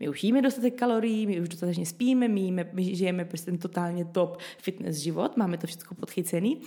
[0.00, 3.58] my už jíme dostatek kalorií, my už dostatečně spíme, my, jíme, my žijeme prostě ten
[3.58, 6.60] totálně top fitness život, máme to všechno podchycený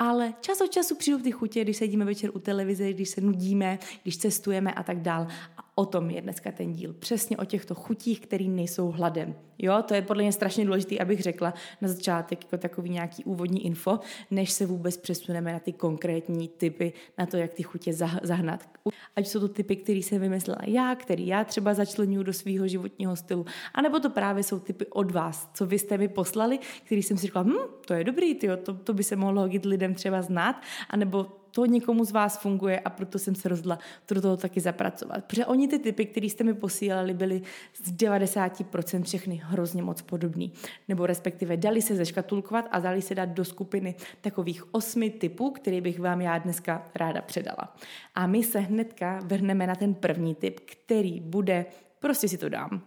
[0.00, 3.78] ale čas od času přijdou ty chutě, když sedíme večer u televize, když se nudíme,
[4.02, 5.26] když cestujeme a tak dál.
[5.56, 6.92] A o tom je dneska ten díl.
[6.92, 9.34] Přesně o těchto chutích, které nejsou hladem.
[9.58, 13.66] Jo, to je podle mě strašně důležité, abych řekla na začátek jako takový nějaký úvodní
[13.66, 13.98] info,
[14.30, 18.68] než se vůbec přesuneme na ty konkrétní typy, na to, jak ty chutě zahnat.
[19.16, 23.16] Ať jsou to typy, které jsem vymyslela já, který já třeba začlenuju do svého životního
[23.16, 27.16] stylu, anebo to právě jsou typy od vás, co vy jste mi poslali, který jsem
[27.16, 27.54] si řekla, hm,
[27.86, 31.66] to je dobrý, tyjo, to, to by se mohlo hodit lidem třeba znát, anebo to
[31.66, 35.24] někomu z vás funguje a proto jsem se rozhodla to do toho taky zapracovat.
[35.24, 37.42] Protože oni ty typy, které jste mi posílali, byly
[37.74, 40.52] z 90% všechny hrozně moc podobný.
[40.88, 45.80] Nebo respektive dali se zeškatulkovat a dali se dát do skupiny takových osmi typů, který
[45.80, 47.76] bych vám já dneska ráda předala.
[48.14, 51.66] A my se hnedka vrhneme na ten první typ, který bude,
[51.98, 52.82] prostě si to dám.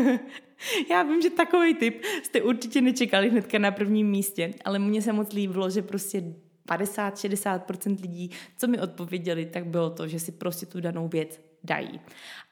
[0.90, 5.12] Já vím, že takový typ jste určitě nečekali hnedka na prvním místě, ale mně se
[5.12, 6.22] moc líbilo, že prostě
[6.68, 12.00] 50-60% lidí, co mi odpověděli, tak bylo to, že si prostě tu danou věc dají.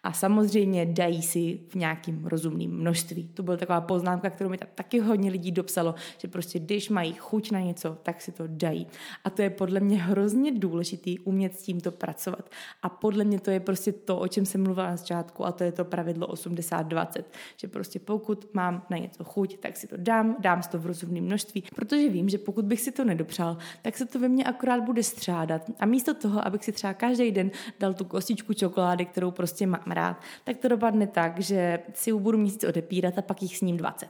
[0.02, 3.28] A samozřejmě dají si v nějakým rozumným množství.
[3.34, 7.50] To byla taková poznámka, kterou mi taky hodně lidí dopsalo, že prostě když mají chuť
[7.50, 8.86] na něco, tak si to dají.
[9.24, 12.50] A to je podle mě hrozně důležitý umět s tímto pracovat.
[12.82, 15.64] A podle mě to je prostě to, o čem jsem mluvila na začátku, a to
[15.64, 17.24] je to pravidlo 80-20.
[17.56, 20.86] Že prostě pokud mám na něco chuť, tak si to dám, dám si to v
[20.86, 24.44] rozumném množství, protože vím, že pokud bych si to nedopřál, tak se to ve mně
[24.44, 25.62] akorát bude střádat.
[25.80, 29.91] A místo toho, abych si třeba každý den dal tu kostičku čokolády, kterou prostě mám
[29.94, 33.60] rád, tak to dopadne tak, že si ji budu měsíc odepírat a pak jich s
[33.60, 34.08] ním 20.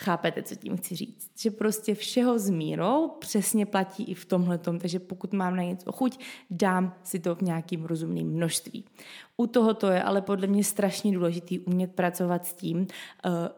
[0.00, 1.30] Chápete, co tím chci říct?
[1.38, 5.92] Že prostě všeho s mírou přesně platí i v tomhle takže pokud mám na něco
[5.92, 8.84] chuť, dám si to v nějakým rozumným množství.
[9.36, 12.86] U tohoto je ale podle mě strašně důležitý umět pracovat s tím, uh,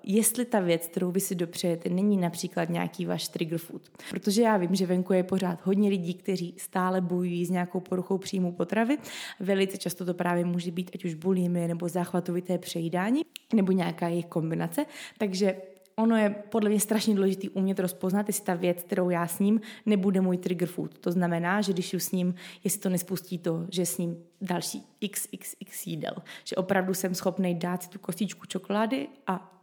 [0.03, 3.83] jestli ta věc, kterou vy si dopřejete, není například nějaký váš trigger food.
[4.11, 8.18] Protože já vím, že venku je pořád hodně lidí, kteří stále bojují s nějakou poruchou
[8.18, 8.98] příjmu potravy.
[9.40, 13.22] Velice často to právě může být ať už bulimy nebo záchvatovité přejídání
[13.55, 14.87] nebo nějaká jejich kombinace.
[15.18, 15.57] Takže
[16.00, 19.60] ono je podle mě strašně důležité umět rozpoznat, jestli ta věc, kterou já s ním,
[19.86, 20.98] nebude můj trigger food.
[20.98, 22.34] To znamená, že když ju s ním,
[22.64, 26.14] jestli to nespustí to, že s ním další xxx jídel.
[26.44, 29.60] Že opravdu jsem schopný dát si tu kostičku čokolády a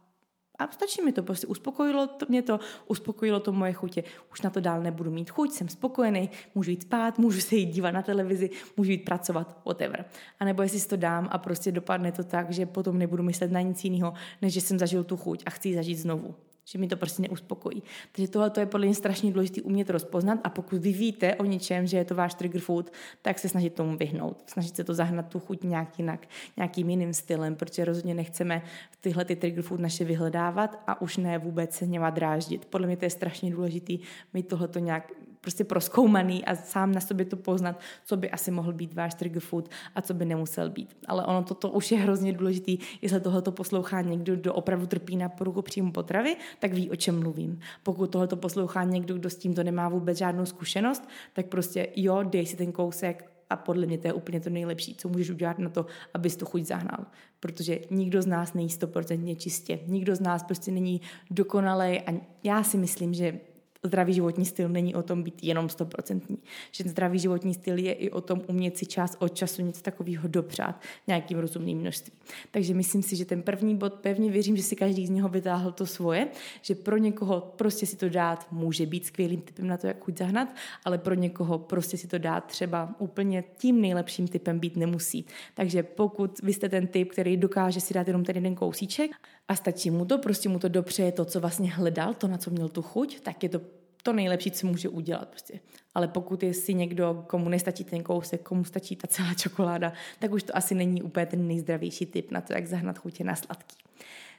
[0.58, 4.04] a stačí mi to, prostě uspokojilo to, mě to, uspokojilo to moje chutě.
[4.32, 7.66] Už na to dál nebudu mít chuť, jsem spokojený, můžu jít spát, můžu se jít
[7.66, 10.04] dívat na televizi, můžu jít pracovat, whatever.
[10.40, 13.52] A nebo jestli si to dám a prostě dopadne to tak, že potom nebudu myslet
[13.52, 16.34] na nic jiného, než že jsem zažil tu chuť a chci ji zažít znovu
[16.68, 17.82] že mi to prostě neuspokojí.
[18.12, 21.86] Takže tohle je podle mě strašně důležité umět rozpoznat a pokud vy víte o něčem,
[21.86, 24.42] že je to váš trigger food, tak se snažit tomu vyhnout.
[24.46, 26.26] Snažit se to zahnat tu chuť nějak jinak,
[26.56, 28.62] nějakým jiným stylem, protože rozhodně nechceme
[29.00, 32.64] tyhle ty trigger food naše vyhledávat a už ne vůbec se něma dráždit.
[32.64, 33.92] Podle mě to je strašně důležité
[34.34, 35.12] mít tohleto nějak
[35.48, 39.42] prostě proskoumaný a sám na sobě to poznat, co by asi mohl být váš trigger
[39.42, 40.96] food a co by nemusel být.
[41.06, 45.28] Ale ono toto už je hrozně důležitý, jestli tohoto poslouchá někdo, kdo opravdu trpí na
[45.28, 47.60] poruchu příjmu potravy, tak ví, o čem mluvím.
[47.82, 52.46] Pokud tohoto poslouchá někdo, kdo s tímto nemá vůbec žádnou zkušenost, tak prostě jo, dej
[52.46, 55.68] si ten kousek, a podle mě to je úplně to nejlepší, co můžeš udělat na
[55.68, 57.06] to, abys to chuť zahnal.
[57.40, 59.80] Protože nikdo z nás není stoprocentně čistě.
[59.86, 63.40] Nikdo z nás prostě není dokonalý a já si myslím, že
[63.82, 66.38] zdravý životní styl není o tom být jenom stoprocentní.
[66.72, 70.28] Že zdravý životní styl je i o tom umět si čas od času něco takového
[70.28, 72.12] dopřát nějakým rozumným množství.
[72.50, 75.72] Takže myslím si, že ten první bod pevně věřím, že si každý z něho vytáhl
[75.72, 76.28] to svoje,
[76.62, 80.18] že pro někoho prostě si to dát může být skvělým typem na to, jak chuť
[80.18, 80.48] zahnat,
[80.84, 85.24] ale pro někoho prostě si to dát třeba úplně tím nejlepším typem být nemusí.
[85.54, 89.10] Takže pokud vy jste ten typ, který dokáže si dát jenom ten jeden kousíček
[89.48, 92.50] a stačí mu to, prostě mu to dopřeje to, co vlastně hledal, to, na co
[92.50, 93.60] měl tu chuť, tak je to
[94.02, 95.28] to nejlepší, co může udělat.
[95.28, 95.60] Prostě.
[95.94, 100.32] Ale pokud je si někdo, komu nestačí ten kousek, komu stačí ta celá čokoláda, tak
[100.32, 103.76] už to asi není úplně ten nejzdravější typ na to, jak zahnat chutě na sladký.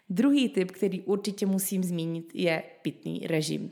[0.09, 3.69] Druhý typ, který určitě musím zmínit, je pitný režim.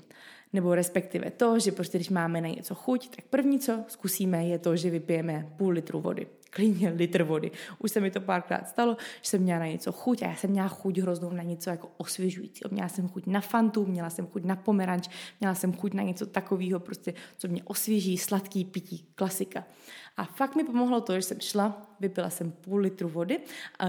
[0.53, 4.59] Nebo respektive to, že prostě když máme na něco chuť, tak první, co zkusíme, je
[4.59, 7.51] to, že vypijeme půl litru vody klidně litr vody.
[7.79, 10.49] Už se mi to párkrát stalo, že jsem měla na něco chuť a já jsem
[10.49, 12.61] měla chuť hroznou na něco jako osvěžující.
[12.71, 15.07] Měla jsem chuť na fantu, měla jsem chuť na pomeranč,
[15.39, 19.63] měla jsem chuť na něco takového, prostě, co mě osvěží, sladký pití, klasika.
[20.17, 23.39] A fakt mi pomohlo to, že jsem šla, vypila jsem půl litru vody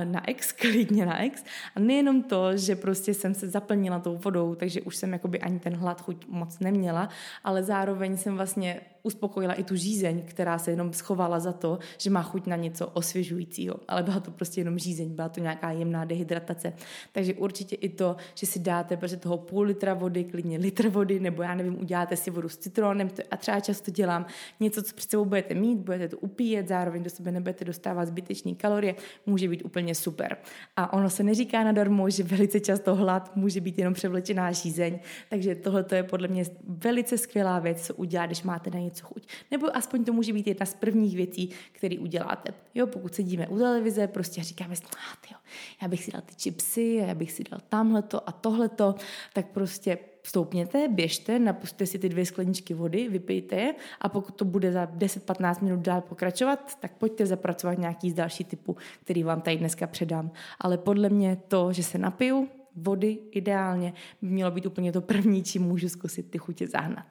[0.05, 1.45] na ex, klidně na ex.
[1.75, 5.59] A nejenom to, že prostě jsem se zaplnila tou vodou, takže už jsem jakoby ani
[5.59, 7.09] ten hlad chuť moc neměla,
[7.45, 12.11] ale zároveň jsem vlastně uspokojila i tu žízeň, která se jenom schovala za to, že
[12.11, 13.77] má chuť na něco osvěžujícího.
[13.89, 16.73] Ale byla to prostě jenom žízeň, byla to nějaká jemná dehydratace.
[17.13, 21.21] Takže určitě i to, že si dáte prostě toho půl litra vody, klidně litr vody,
[21.21, 24.27] nebo já nevím, uděláte si vodu s citronem a třeba často dělám
[24.61, 28.55] něco, co před sebou budete mít, budete to upíjet, zároveň do sebe nebudete dostávat zbytečné
[28.55, 28.95] kalorie,
[29.27, 30.37] může být úplně super.
[30.77, 34.99] A ono se neříká nadarmo, že velice často hlad může být jenom převlečená žízeň,
[35.31, 39.29] takže tohle je podle mě velice skvělá věc, co udělat, když máte na něco chuť.
[39.51, 42.55] Nebo aspoň to může být jedna z prvních věcí, které uděláte.
[42.75, 45.39] Jo, pokud sedíme u televize, prostě říkáme si, ah, tyjo,
[45.83, 48.95] já bych si dal ty chipsy, já bych si dal tamhleto a tohleto,
[49.33, 49.99] tak prostě
[50.29, 54.85] stoupněte, běžte, napuste si ty dvě skleničky vody, vypijte je a pokud to bude za
[54.85, 59.87] 10-15 minut dál pokračovat, tak pojďte zapracovat nějaký z další typu, který vám tady dneska
[59.87, 60.31] předám.
[60.61, 65.43] Ale podle mě to, že se napiju, vody ideálně by mělo být úplně to první,
[65.43, 67.07] čím můžu zkusit ty chutě zahnat.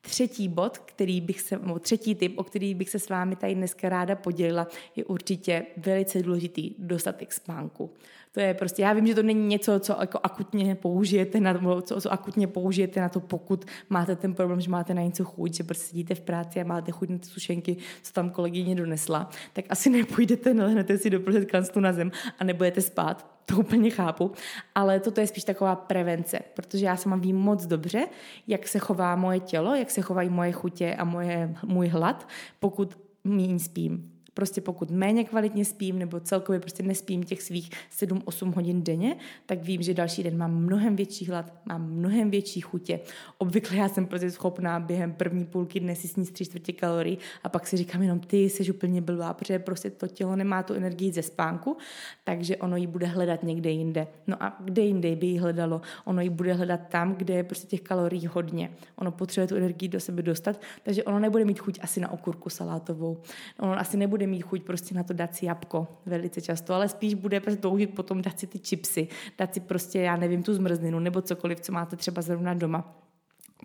[0.00, 3.54] Třetí bod, který bych se, nebo třetí tip, o který bych se s vámi tady
[3.54, 7.90] dneska ráda podělila, je určitě velice důležitý dostatek spánku.
[8.36, 12.00] To je prostě, já vím, že to není něco, co jako akutně použijete na, co,
[12.00, 15.64] co akutně použijete na to, pokud máte ten problém, že máte na něco chuť, že
[15.64, 19.64] prostě sedíte v práci a máte chuť na ty sušenky, co tam kolegyně donesla, tak
[19.68, 24.32] asi nepůjdete, nelehnete si do kanstu na zem a nebudete spát, to úplně chápu,
[24.74, 28.06] ale toto je spíš taková prevence, protože já sama vím moc dobře,
[28.46, 32.28] jak se chová moje tělo, jak se chovají moje chutě a moje, můj hlad,
[32.60, 34.15] pokud méně spím.
[34.36, 39.62] Prostě pokud méně kvalitně spím nebo celkově prostě nespím těch svých 7-8 hodin denně, tak
[39.62, 43.00] vím, že další den mám mnohem větší hlad, mám mnohem větší chutě.
[43.38, 47.48] Obvykle já jsem prostě schopná během první půlky dne si sníst tři čtvrtě kalorií a
[47.48, 51.12] pak si říkám jenom ty jsi úplně blbá, protože prostě to tělo nemá tu energii
[51.12, 51.76] ze spánku,
[52.24, 54.06] takže ono ji bude hledat někde jinde.
[54.26, 55.80] No a kde jinde by ji hledalo?
[56.04, 58.70] Ono ji bude hledat tam, kde je prostě těch kalorií hodně.
[58.96, 62.50] Ono potřebuje tu energii do sebe dostat, takže ono nebude mít chuť asi na okurku
[62.50, 63.20] salátovou.
[63.58, 66.88] Ono asi nebude bude mít chuť prostě na to dát si jabko velice často, ale
[66.88, 69.08] spíš bude prostě toužit potom dát si ty chipsy,
[69.38, 73.05] dát si prostě, já nevím, tu zmrzlinu nebo cokoliv, co máte třeba zrovna doma.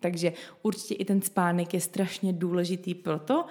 [0.02, 3.46] Takže určitě i ten spánek je strašně důležitý proto,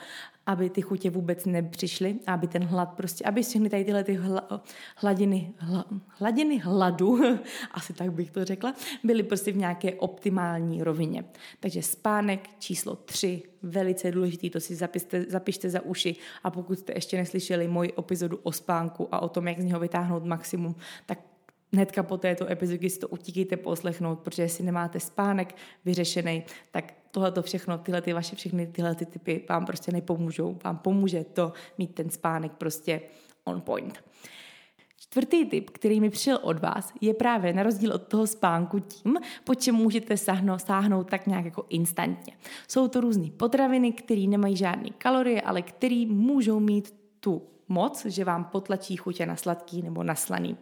[0.46, 4.62] aby ty chutě vůbec nepřišly, aby ten hlad prostě, aby všechny tady tyhle ty hla,
[4.96, 7.20] hladiny, hla, hladiny hladu,
[7.70, 11.24] asi tak bych to řekla, byly prostě v nějaké optimální rovině.
[11.60, 16.92] Takže spánek číslo tři, velice důležitý, to si zapište, zapište za uši a pokud jste
[16.96, 20.74] ještě neslyšeli moji epizodu o spánku a o tom, jak z něho vytáhnout maximum,
[21.06, 21.18] tak
[21.72, 27.32] hnedka po této epizodě si to utíkejte poslechnout, protože jestli nemáte spánek vyřešený, tak tohle
[27.32, 30.58] to všechno, tyhle ty vaše všechny tyhle ty typy vám prostě nepomůžou.
[30.64, 33.00] Vám pomůže to mít ten spánek prostě
[33.44, 34.02] on point.
[34.96, 39.16] Čtvrtý tip, který mi přišel od vás, je právě na rozdíl od toho spánku tím,
[39.44, 42.32] po čem můžete sáhnout, sáhnout tak nějak jako instantně.
[42.68, 48.24] Jsou to různé potraviny, které nemají žádné kalorie, ale které můžou mít tu moc, že
[48.24, 50.56] vám potlačí chutě na sladký nebo na slaný.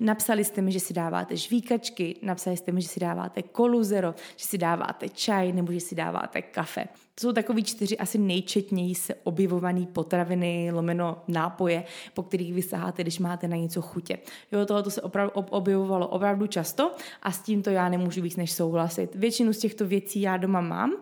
[0.00, 4.14] Napsali jste mi, že si dáváte žvíkačky, napsali jste mi, že si dáváte kolu zero,
[4.36, 6.88] že si dáváte čaj nebo že si dáváte kafe.
[7.14, 13.02] To jsou takový čtyři asi nejčetněji se objevované potraviny, lomeno nápoje, po kterých vy saháte,
[13.02, 14.18] když máte na něco chutě.
[14.52, 19.14] Jo, tohle se opravdu objevovalo opravdu často a s tímto já nemůžu víc než souhlasit.
[19.14, 20.92] Většinu z těchto věcí já doma mám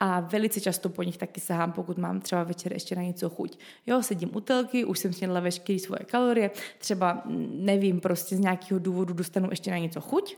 [0.00, 3.58] a velice často po nich taky sahám, pokud mám třeba večer ještě na něco chuť.
[3.86, 8.78] Jo, sedím u telky, už jsem snědla veškeré svoje kalorie, třeba nevím, prostě z nějakého
[8.78, 10.36] důvodu dostanu ještě na něco chuť,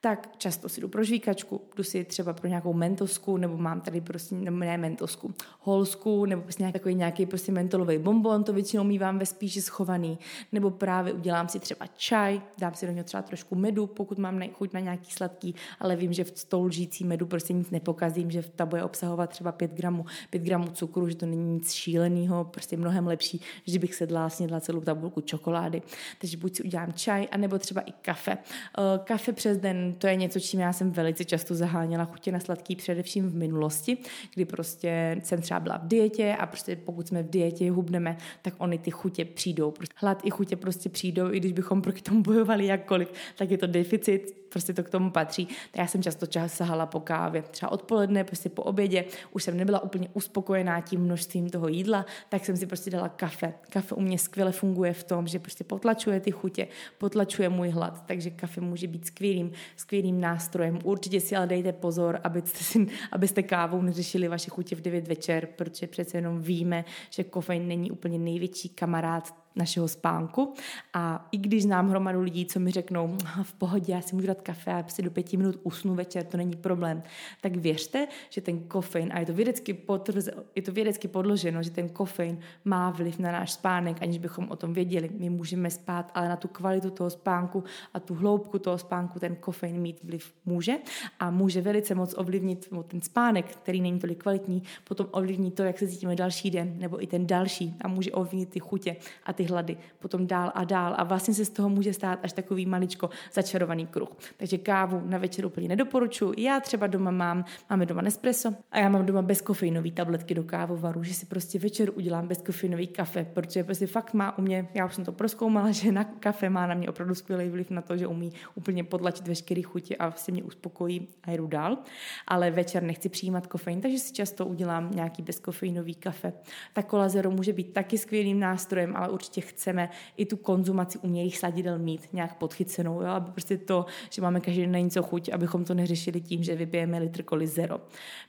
[0.00, 4.00] tak často si jdu pro žvíkačku, jdu si třeba pro nějakou mentosku, nebo mám tady
[4.00, 8.84] prostě, nebo ne mentosku, holsku, nebo prostě nějaký, takový nějaký prostě mentolový bonbon, to většinou
[8.84, 10.18] mývám ve spíši schovaný,
[10.52, 14.42] nebo právě udělám si třeba čaj, dám si do něho třeba trošku medu, pokud mám
[14.52, 18.42] chuť na nějaký sladký, ale vím, že v tou lžící medu prostě nic nepokazím, že
[18.56, 22.76] ta bude obsahovat třeba 5 gramů, 5 gramů cukru, že to není nic šíleného, prostě
[22.76, 25.82] mnohem lepší, že bych sedla snědla celou tabulku čokolády.
[26.20, 28.38] Takže buď si udělám čaj, anebo třeba i kafe.
[28.78, 32.40] Uh, kafe přes den to je něco, čím já jsem velice často zaháněla chutě na
[32.40, 33.98] sladký, především v minulosti,
[34.34, 38.54] kdy prostě jsem třeba byla v dietě a prostě pokud jsme v dietě hubneme, tak
[38.58, 39.70] oni ty chutě přijdou.
[39.70, 43.58] Prostě hlad i chutě prostě přijdou, i když bychom proti tomu bojovali jakkoliv, tak je
[43.58, 45.46] to deficit, prostě to k tomu patří.
[45.46, 49.56] Tak já jsem často čas sahala po kávě, třeba odpoledne, prostě po obědě, už jsem
[49.56, 53.54] nebyla úplně uspokojená tím množstvím toho jídla, tak jsem si prostě dala kafe.
[53.70, 58.06] Kafe u mě skvěle funguje v tom, že prostě potlačuje ty chutě, potlačuje můj hlad,
[58.06, 60.78] takže kafe může být skvělým, skvělým nástrojem.
[60.84, 65.46] Určitě si ale dejte pozor, abyste, si, abyste kávou neřešili vaše chutě v 9 večer,
[65.46, 70.54] protože přece jenom víme, že kofein není úplně největší kamarád našeho spánku.
[70.94, 74.40] A i když znám hromadu lidí, co mi řeknou, v pohodě, já si můžu dát
[74.40, 77.02] kafe a si do pěti minut usnu večer, to není problém,
[77.40, 81.70] tak věřte, že ten kofein, a je to vědecky, potrze, je to vědecky podloženo, že
[81.70, 85.10] ten kofein má vliv na náš spánek, aniž bychom o tom věděli.
[85.18, 89.36] My můžeme spát, ale na tu kvalitu toho spánku a tu hloubku toho spánku ten
[89.36, 90.74] kofein mít vliv může
[91.20, 95.78] a může velice moc ovlivnit ten spánek, který není tolik kvalitní, potom ovlivní to, jak
[95.78, 99.44] se cítíme další den nebo i ten další a může ovlivnit ty chutě a ty
[99.44, 103.10] hlady potom dál a dál a vlastně se z toho může stát až takový maličko
[103.32, 104.08] začarovaný kruh.
[104.36, 106.34] Takže kávu na večer úplně nedoporučuji.
[106.38, 111.02] Já třeba doma mám, máme doma Nespresso a já mám doma bezkofeinové tabletky do kávovaru,
[111.02, 114.94] že si prostě večer udělám bezkofeinový kafe, protože prostě fakt má u mě, já už
[114.94, 118.06] jsem to proskoumala, že na kafe má na mě opravdu skvělý vliv na to, že
[118.06, 121.78] umí úplně podlačit veškeré chuti a si mě uspokojí a jdu dál.
[122.26, 126.32] Ale večer nechci přijímat kofein, takže si často udělám nějaký bezkofeinový kafe.
[126.72, 131.38] Ta Cola Zero může být taky skvělým nástrojem, ale určitě chceme i tu konzumaci umělých
[131.38, 133.08] sladidel mít nějak podchycenou, jo?
[133.08, 136.54] aby prostě to, že máme každý den na něco chuť, abychom to neřešili tím, že
[136.54, 137.80] vypijeme litr Cola Zero.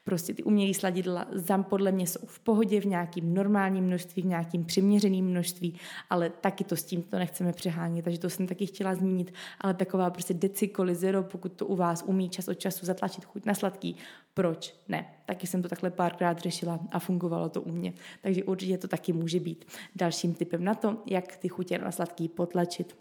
[0.03, 4.25] Prostě ty umělé sladidla zam podle mě jsou v pohodě v nějakým normálním množství, v
[4.25, 5.75] nějakým přiměřeným množství,
[6.09, 9.73] ale taky to s tím to nechceme přehánět, takže to jsem taky chtěla zmínit, ale
[9.73, 13.45] taková prostě deci Cola Zero, pokud to u vás umí čas od času zatlačit chuť
[13.45, 13.95] na sladký,
[14.33, 15.05] proč ne?
[15.29, 17.93] Taky jsem to takhle párkrát řešila a fungovalo to u mě.
[18.21, 19.65] Takže určitě to taky může být
[19.95, 22.95] dalším typem na to, jak ty chutě na sladký potlačit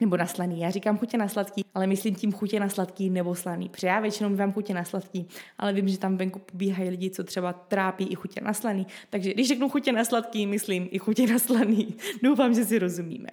[0.00, 0.60] nebo na slaný.
[0.60, 3.68] Já říkám chutě na sladký, ale myslím tím chutě na sladký nebo slaný.
[3.68, 7.24] Protože já většinou mívám chutě na sladký, ale vím, že tam venku pobíhají lidi, co
[7.24, 8.86] třeba trápí i chutě na slaný.
[9.10, 11.96] Takže když řeknu chutě na sladký, myslím i chutě na slaný.
[12.22, 13.28] Doufám, že si rozumíme.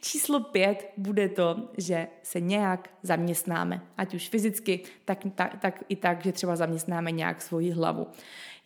[0.00, 3.80] Číslo pět bude to, že se nějak zaměstnáme.
[3.96, 8.06] Ať už fyzicky, tak, tak, tak i tak, že třeba zaměstnáme nějak svoji hlavu.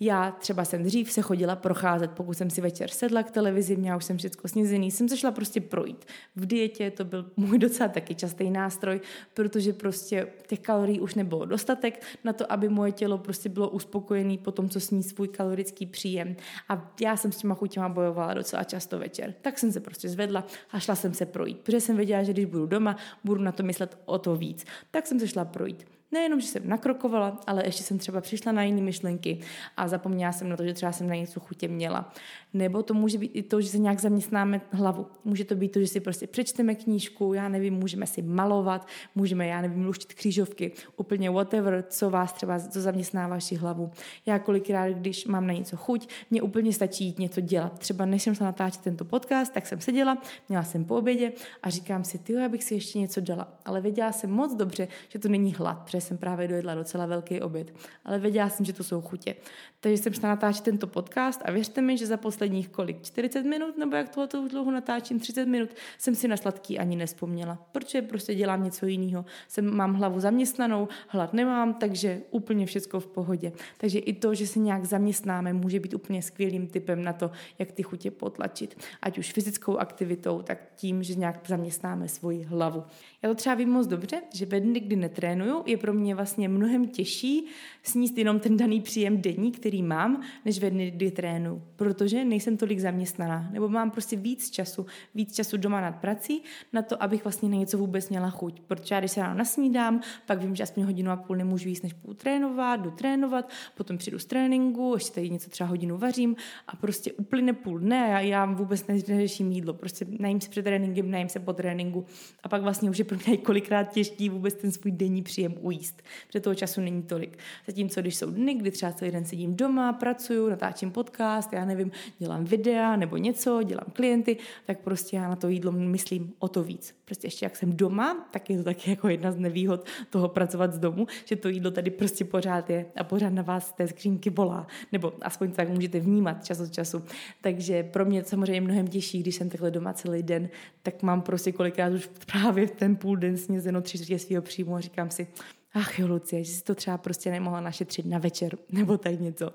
[0.02, 3.96] Já třeba jsem dřív se chodila procházet, pokud jsem si večer sedla k televizi, měla
[3.96, 6.04] už jsem všechno snězený, jsem se šla prostě projít.
[6.36, 9.00] V dietě to byl můj docela taky častý nástroj,
[9.34, 14.38] protože prostě těch kalorií už nebylo dostatek na to, aby moje tělo prostě bylo uspokojené
[14.38, 16.36] po tom, co sní svůj kalorický příjem.
[16.68, 19.34] A já jsem s těma chutěma bojovala docela často večer.
[19.42, 22.44] Tak jsem se prostě zvedla a šla jsem se projít, protože jsem věděla, že když
[22.44, 24.64] budu doma, budu na to myslet o to víc.
[24.90, 25.99] Tak jsem se šla projít.
[26.12, 29.40] Nejenom, že jsem nakrokovala, ale ještě jsem třeba přišla na jiné myšlenky
[29.76, 32.12] a zapomněla jsem na to, že třeba jsem na něco chutě měla.
[32.54, 35.06] Nebo to může být i to, že se nějak zaměstnáme hlavu.
[35.24, 39.46] Může to být to, že si prostě přečteme knížku, já nevím, můžeme si malovat, můžeme,
[39.46, 43.90] já nevím, luštit křížovky, úplně whatever, co vás třeba, co zaměstná vaši hlavu.
[44.26, 47.78] Já kolikrát, když mám na něco chuť, mě úplně stačí jít něco dělat.
[47.78, 50.18] Třeba než jsem se natáčet tento podcast, tak jsem seděla,
[50.48, 53.48] měla jsem po obědě a říkám si, ty, abych si ještě něco dala.
[53.64, 57.74] Ale věděla jsem moc dobře, že to není hlad, jsem právě dojedla docela velký oběd.
[58.04, 59.34] Ale věděla jsem, že to jsou chutě.
[59.80, 63.78] Takže jsem šla natáčet tento podcast a věřte mi, že za posledních kolik, 40 minut,
[63.78, 68.02] nebo jak tohoto už dlouho natáčím, 30 minut, jsem si na sladký ani nespomněla, protože
[68.02, 69.24] prostě dělám něco jiného.
[69.48, 73.52] Jsem, mám hlavu zaměstnanou, hlad nemám, takže úplně všechno v pohodě.
[73.78, 77.72] Takže i to, že se nějak zaměstnáme, může být úplně skvělým typem na to, jak
[77.72, 78.84] ty chutě potlačit.
[79.02, 82.84] Ať už fyzickou aktivitou, tak tím, že nějak zaměstnáme svoji hlavu.
[83.22, 86.48] Já to třeba vím moc dobře, že ve dny, kdy netrénuju, je pro mě vlastně
[86.48, 87.46] mnohem těžší
[87.82, 92.56] sníst jenom ten daný příjem denní, který mám, než ve dny, kdy trénu, protože nejsem
[92.56, 97.24] tolik zaměstnaná, nebo mám prostě víc času, víc času doma nad prací na to, abych
[97.24, 98.60] vlastně na něco vůbec měla chuť.
[98.60, 101.82] Protože já když se ráno nasnídám, pak vím, že aspoň hodinu a půl nemůžu jíst,
[101.82, 106.36] než půl trénovat, jdu trénovat, potom přijdu z tréninku, ještě tady něco třeba hodinu vařím
[106.68, 109.74] a prostě uplyne půl dne a já, vůbec neřeším jídlo.
[109.74, 112.04] Prostě najím se před tréninkem, najím se po tréninku
[112.42, 115.79] a pak vlastně už je pro mě kolikrát těžký vůbec ten svůj denní příjem ujíst,
[116.26, 117.38] protože toho času není tolik.
[117.66, 121.90] Zatímco když jsou dny, kdy třeba celý den sedím doma, pracuju, natáčím podcast, já nevím,
[122.18, 126.62] dělám videa nebo něco, dělám klienty, tak prostě já na to jídlo myslím o to
[126.62, 126.94] víc.
[127.04, 130.72] Prostě ještě jak jsem doma, tak je to taky jako jedna z nevýhod toho pracovat
[130.72, 134.30] z domu, že to jídlo tady prostě pořád je a pořád na vás té skřínky
[134.30, 137.04] volá, nebo aspoň tak můžete vnímat čas od času.
[137.40, 140.48] Takže pro mě samozřejmě mnohem těžší, když jsem takhle doma celý den,
[140.82, 144.80] tak mám prostě kolikrát už právě v ten půl den snězeno tři svého příjmu a
[144.80, 145.26] říkám si,
[145.74, 149.54] ach jo, Lucie, že si to třeba prostě nemohla našetřit na večer nebo tak něco.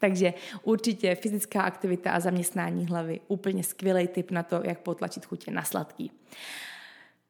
[0.00, 5.50] Takže určitě fyzická aktivita a zaměstnání hlavy úplně skvělý tip na to, jak potlačit chutě
[5.50, 6.12] na sladký.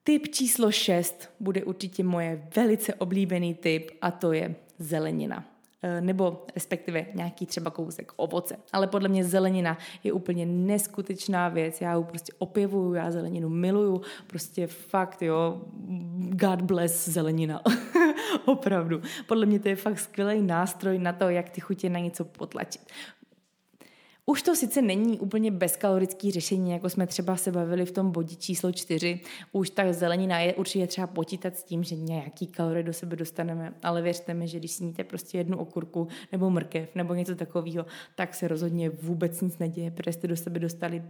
[0.04, 5.57] Tip číslo 6 bude určitě moje velice oblíbený tip a to je zelenina.
[5.82, 8.56] Eh, nebo respektive nějaký třeba kousek ovoce.
[8.72, 11.80] Ale podle mě zelenina je úplně neskutečná věc.
[11.80, 14.02] Já ji prostě opěvuju, já zeleninu miluju.
[14.26, 15.60] Prostě fakt, jo,
[16.30, 17.62] God bless zelenina.
[18.44, 19.02] Opravdu.
[19.26, 22.82] Podle mě to je fakt skvělý nástroj na to, jak ty chutě na něco potlačit.
[24.30, 28.36] Už to sice není úplně bezkalorický řešení, jako jsme třeba se bavili v tom bodě
[28.36, 29.20] číslo čtyři.
[29.52, 33.74] Už ta zelenina je určitě třeba počítat s tím, že nějaký kalorie do sebe dostaneme,
[33.82, 38.34] ale věřte mi, že když sníte prostě jednu okurku nebo mrkev nebo něco takového, tak
[38.34, 41.02] se rozhodně vůbec nic neděje, protože jste do sebe dostali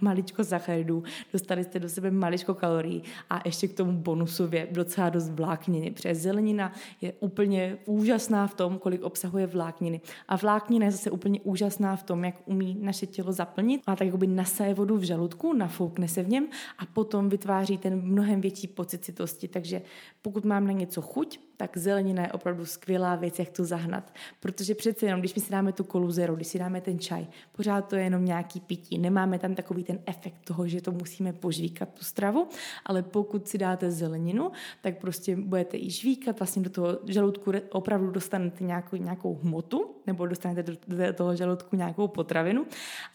[0.00, 5.30] maličko sacharidů, dostali jste do sebe maličko kalorií a ještě k tomu bonusově docela dost
[5.30, 10.00] vlákniny, protože zelenina je úplně úžasná v tom, kolik obsahuje vlákniny.
[10.28, 14.06] A vláknina je zase úplně úžasná v tom, jak umí naše tělo zaplnit a tak
[14.06, 16.46] jakoby nasaje vodu v žaludku, nafoukne se v něm
[16.78, 19.48] a potom vytváří ten mnohem větší pocit citosti.
[19.48, 19.82] Takže
[20.22, 24.14] pokud mám na něco chuť, tak zelenina je opravdu skvělá věc, jak to zahnat.
[24.40, 27.26] Protože přece jenom, když my si dáme tu kolu zero, když si dáme ten čaj,
[27.52, 28.98] pořád to je jenom nějaký pití.
[28.98, 32.48] Nemáme tam takový ten efekt toho, že to musíme požvíkat tu stravu,
[32.84, 38.10] ale pokud si dáte zeleninu, tak prostě budete i žvíkat, vlastně do toho žaludku opravdu
[38.10, 42.66] dostanete nějakou, nějakou hmotu, nebo dostanete do, do toho žaludku nějakou potravinu.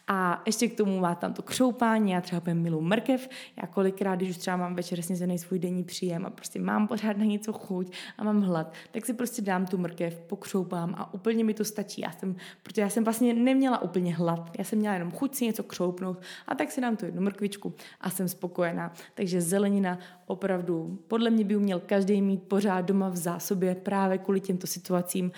[0.08, 3.28] A ještě k tomu má tam to křoupání, já třeba milu mrkev,
[3.62, 7.16] já kolikrát, když už třeba mám večer snězený svůj denní příjem a prostě mám pořád
[7.16, 11.44] na něco chuť a mám hlad, tak si prostě dám tu mrkev, pokřoupám a úplně
[11.44, 12.00] mi to stačí.
[12.00, 15.46] Já jsem, protože já jsem vlastně neměla úplně hlad, já jsem měla jenom chuť si
[15.46, 18.92] něco křoupnout a tak si dám tu jednu mrkvičku a jsem spokojená.
[19.14, 24.40] Takže zelenina opravdu, podle mě by měl každý mít pořád doma v zásobě právě kvůli
[24.40, 25.32] těmto situacím,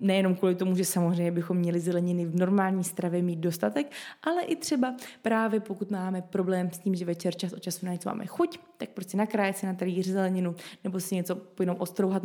[0.00, 4.56] nejenom kvůli tomu, že samozřejmě bychom měli zeleniny v normální stravě mít dostatek, ale i
[4.56, 8.26] třeba právě pokud máme problém s tím, že večer čas od času na něco máme
[8.26, 12.24] chuť, tak prostě nakrájet si na talíř zeleninu nebo si něco jenom ostrouhat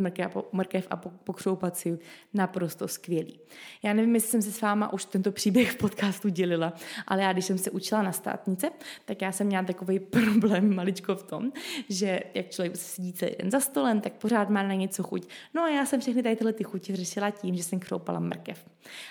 [0.52, 1.98] mrkev a, pokřoupat si
[2.34, 3.40] naprosto skvělý.
[3.82, 6.72] Já nevím, jestli jsem se s váma už tento příběh v podcastu dělila,
[7.06, 8.70] ale já, když jsem se učila na státnice,
[9.04, 11.52] tak já jsem měla takový problém maličko v tom,
[11.88, 15.28] že jak člověk sedí celý den za stolem, tak pořád má na něco chuť.
[15.54, 18.64] No a já jsem všechny tady tyhle ty chuti řešila tím, že jsem kroupala mrkev.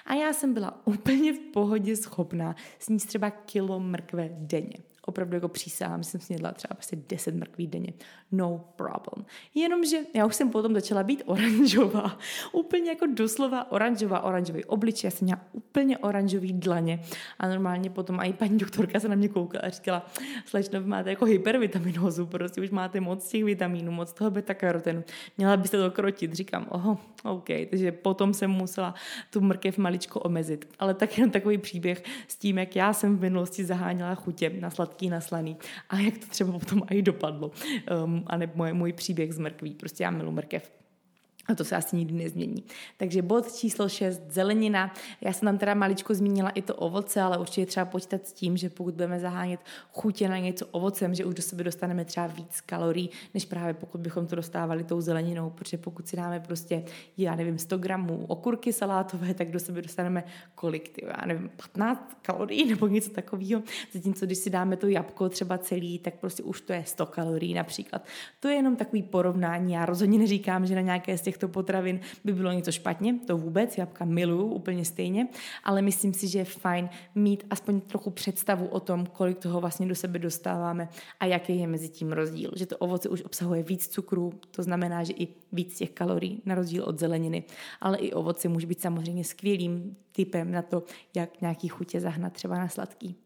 [0.06, 5.48] A já jsem byla úplně v pohodě schopná sníst třeba kilo mrkve denně opravdu jako
[5.48, 7.94] přísahám, jsem snědla třeba prostě 10 mrkví denně.
[8.32, 9.26] No problem.
[9.56, 12.20] Jenomže já už jsem potom začala být oranžová.
[12.52, 15.08] Úplně jako doslova oranžová, oranžový obličej.
[15.08, 17.04] Já jsem měla úplně oranžový dlaně.
[17.40, 20.06] A normálně potom i paní doktorka se na mě koukala a říkala,
[20.46, 25.04] slečno, vy máte jako hypervitaminozu, prostě už máte moc těch vitamínů, moc toho beta-karotenu.
[25.38, 26.34] Měla byste to krotit.
[26.34, 27.48] Říkám, oho, OK.
[27.70, 28.94] Takže potom jsem musela
[29.30, 30.70] tu mrkev maličko omezit.
[30.80, 34.70] Ale tak jenom takový příběh s tím, jak já jsem v minulosti zaháněla chutě na
[34.96, 35.58] sladký sladký, naslaný
[35.90, 37.52] a jak to třeba potom i dopadlo.
[38.04, 39.74] Um, a nebo můj, můj příběh z mrkví.
[39.76, 40.72] Prostě já milu mrkev.
[41.48, 42.64] A to se asi nikdy nezmění.
[42.98, 44.94] Takže bod číslo 6, zelenina.
[45.22, 48.58] Já jsem tam teda maličko zmínila i to ovoce, ale určitě třeba počítat s tím,
[48.58, 49.60] že pokud budeme zahánět
[49.94, 54.02] chutě na něco ovocem, že už do sebe dostaneme třeba víc kalorií, než právě pokud
[54.02, 56.84] bychom to dostávali tou zeleninou, protože pokud si dáme prostě,
[57.18, 60.24] já nevím, 100 gramů okurky salátové, tak do sebe dostaneme
[60.56, 63.64] kolik, ty, já nevím, 15 kalorií nebo něco takového.
[63.94, 67.54] Zatímco když si dáme to jabko třeba celý, tak prostě už to je 100 kalorií
[67.54, 68.06] například.
[68.40, 69.74] To je jenom takový porovnání.
[69.74, 73.38] Já rozhodně neříkám, že na nějaké z těch těchto potravin by bylo něco špatně, to
[73.38, 75.28] vůbec, jabka miluju úplně stejně,
[75.64, 79.88] ale myslím si, že je fajn mít aspoň trochu představu o tom, kolik toho vlastně
[79.88, 82.52] do sebe dostáváme a jaký je mezi tím rozdíl.
[82.56, 86.56] Že to ovoce už obsahuje víc cukru, to znamená, že i víc těch kalorií, na
[86.56, 87.44] rozdíl od zeleniny.
[87.82, 90.84] Ale i ovoce může být samozřejmě skvělým typem na to,
[91.16, 93.25] jak nějaký chutě zahnat třeba na sladký.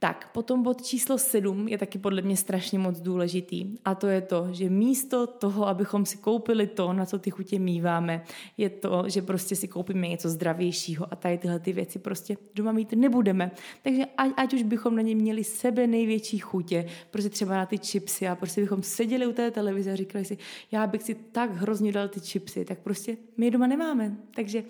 [0.00, 4.20] Tak, potom bod číslo sedm je taky podle mě strašně moc důležitý a to je
[4.20, 8.24] to, že místo toho, abychom si koupili to, na co ty chutě míváme,
[8.56, 12.72] je to, že prostě si koupíme něco zdravějšího a tady tyhle ty věci prostě doma
[12.72, 13.50] mít nebudeme.
[13.82, 17.78] Takže ať, ať už bychom na ně měli sebe největší chutě, prostě třeba na ty
[17.78, 20.38] chipsy a prostě bychom seděli u té televize a říkali si,
[20.72, 24.16] já bych si tak hrozně dal ty chipsy, tak prostě my je doma nemáme.
[24.34, 24.64] Takže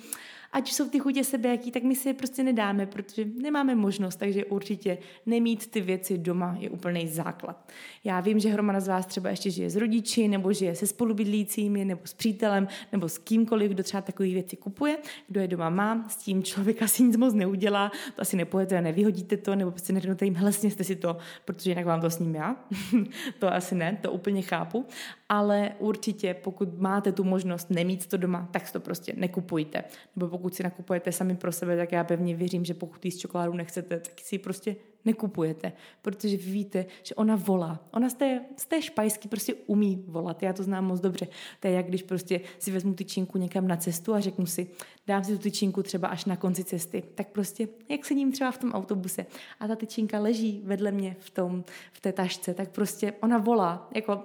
[0.56, 4.44] ať jsou ty chutě sebejaký, tak my si je prostě nedáme, protože nemáme možnost, takže
[4.44, 7.72] určitě nemít ty věci doma je úplný základ.
[8.04, 11.84] Já vím, že hromada z vás třeba ještě žije s rodiči, nebo žije se spolubydlícími,
[11.84, 14.98] nebo s přítelem, nebo s kýmkoliv, kdo třeba takové věci kupuje,
[15.28, 19.36] kdo je doma má, s tím člověk asi nic moc neudělá, to asi nepojete nevyhodíte
[19.36, 22.34] to, nebo prostě neřeknete jim, hele, jste si to, protože jinak vám to s ním
[22.34, 22.56] já.
[23.38, 24.86] to asi ne, to úplně chápu,
[25.28, 29.84] ale určitě, pokud máte tu možnost nemít to doma, tak to prostě nekupujte.
[30.16, 33.52] Nebo pokud si nakupujete sami pro sebe, tak já pevně věřím, že pokud jíst čokoládu
[33.52, 34.76] nechcete, tak si ji prostě
[35.06, 37.80] nekupujete, protože vy víte, že ona volá.
[37.90, 41.28] Ona z té, z té špajsky prostě umí volat, já to znám moc dobře.
[41.60, 44.66] To je jak když prostě si vezmu tyčinku někam na cestu a řeknu si,
[45.06, 48.58] dám si tu tyčinku třeba až na konci cesty, tak prostě, jak sedím třeba v
[48.58, 49.26] tom autobuse
[49.60, 53.88] a ta tyčinka leží vedle mě v, tom, v té tašce, tak prostě ona volá.
[53.94, 54.22] Jako,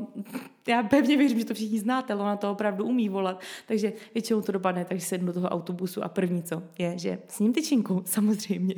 [0.68, 4.42] já pevně věřím, že to všichni znáte, ale ona to opravdu umí volat, takže většinou
[4.42, 8.04] to dopadne, takže sednu do toho autobusu a první co je, že s ním tyčinku,
[8.06, 8.76] samozřejmě.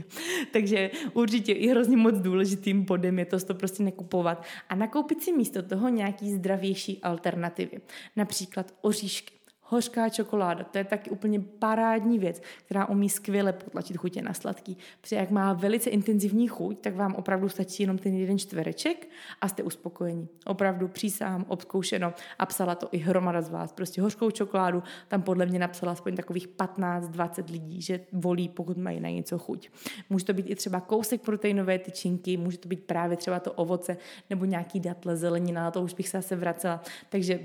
[0.54, 5.24] takže určitě i hrozně hrozně moc důležitým bodem je to, to prostě nekupovat a nakoupit
[5.24, 7.82] si místo toho nějaký zdravější alternativy.
[8.16, 9.34] Například oříšky
[9.74, 14.78] Hořká čokoláda, to je taky úplně parádní věc, která umí skvěle potlačit chutě na sladký.
[15.02, 19.10] Protože jak má velice intenzivní chuť, tak vám opravdu stačí jenom ten jeden čtvereček
[19.42, 20.28] a jste uspokojení.
[20.46, 23.72] Opravdu přísám, obzkoušeno a psala to i hromada z vás.
[23.72, 29.00] Prostě hořkou čokoládu tam podle mě napsala aspoň takových 15-20 lidí, že volí, pokud mají
[29.00, 29.70] na něco chuť.
[30.10, 33.98] Může to být i třeba kousek proteinové tyčinky, může to být právě třeba to ovoce
[34.30, 36.82] nebo nějaký datle, zelenina, na to už bych se zase vracela.
[37.10, 37.40] Takže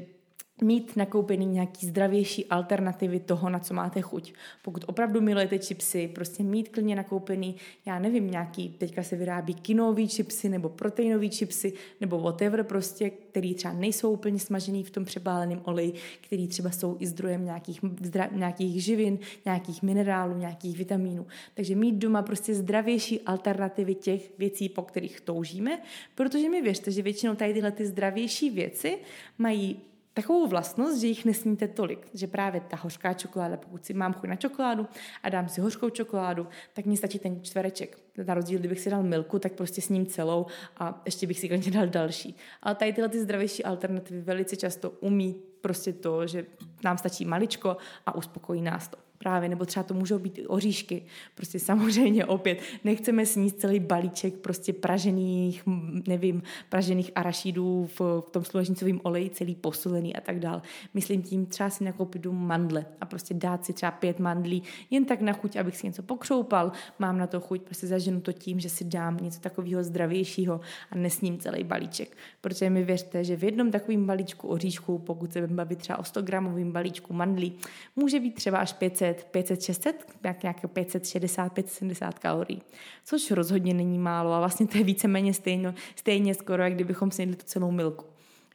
[0.63, 4.33] mít nakoupený nějaký zdravější alternativy toho, na co máte chuť.
[4.63, 7.57] Pokud opravdu milujete chipsy, prostě mít klidně nakoupený,
[7.87, 13.55] já nevím, nějaký, teďka se vyrábí kinový chipsy nebo proteinový chipsy nebo whatever prostě, který
[13.55, 18.29] třeba nejsou úplně smažený v tom přepáleném oleji, který třeba jsou i zdrojem nějakých, zdra,
[18.33, 21.27] nějakých živin, nějakých minerálů, nějakých vitamínů.
[21.55, 25.79] Takže mít doma prostě zdravější alternativy těch věcí, po kterých toužíme,
[26.15, 28.99] protože mi věřte, že většinou tady tyhle ty zdravější věci
[29.39, 29.81] mají
[30.23, 32.09] takovou vlastnost, že jich nesníte tolik.
[32.15, 34.87] Že právě ta hořká čokoláda, pokud si mám chuť na čokoládu
[35.23, 37.99] a dám si hořkou čokoládu, tak mi stačí ten čtvereček.
[38.27, 40.47] Na rozdíl, kdybych si dal milku, tak prostě s ním celou
[40.77, 42.37] a ještě bych si klidně dal další.
[42.63, 46.47] Ale tady tyhle ty zdravější alternativy velice často umí prostě to, že
[46.85, 51.03] nám stačí maličko a uspokojí nás to právě, nebo třeba to můžou být oříšky.
[51.35, 55.63] Prostě samozřejmě opět nechceme sníst celý balíček prostě pražených,
[56.09, 60.63] nevím, pražených arašidů v, v tom slunečnicovém oleji, celý posolený a tak dál.
[60.95, 65.21] Myslím tím třeba si nakoupit mandle a prostě dát si třeba pět mandlí, jen tak
[65.21, 68.69] na chuť, abych si něco pokřoupal, mám na to chuť, prostě zaženu to tím, že
[68.69, 70.61] si dám něco takového zdravějšího
[70.91, 72.17] a nesním celý balíček.
[72.41, 76.23] Protože mi věřte, že v jednom takovém balíčku oříšků, pokud se bavit třeba o 100
[76.23, 77.53] gramovém balíčku mandlí,
[77.97, 82.63] může být třeba až 500 500, 500, 600, jak nějaké 560, 570 kalorií,
[83.05, 87.37] což rozhodně není málo a vlastně to je víceméně stejno, stejně skoro, jak kdybychom snědli
[87.37, 88.05] tu celou milku.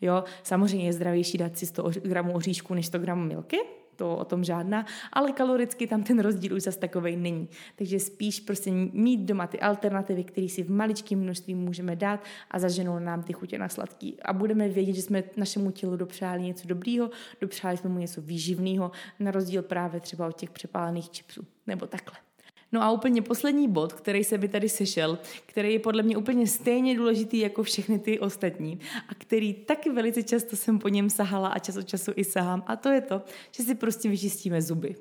[0.02, 3.58] Jo, samozřejmě je zdravější dát si 100 gramů oříšku než 100 gramů milky,
[3.96, 7.50] to o tom žádná, ale kaloricky tam ten rozdíl už zase takovej není.
[7.76, 12.60] Takže spíš prostě mít doma ty alternativy, které si v maličkém množství můžeme dát a
[12.60, 14.18] zaženou nám ty chutě na sladký.
[14.22, 17.10] A budeme vědět, že jsme našemu tělu dopřáli něco dobrýho,
[17.42, 21.46] dopřáli jsme mu něco výživného, na rozdíl právě třeba od těch přepálených čipsů.
[21.68, 22.33] Nebo takhle.
[22.74, 26.48] No a úplně poslední bod, který se mi tady sešel, který je podle mě úplně
[26.48, 31.48] stejně důležitý jako všechny ty ostatní a který taky velice často jsem po něm sahala
[31.50, 33.22] a čas od času i sahám a to je to,
[33.52, 34.96] že si prostě vyčistíme zuby.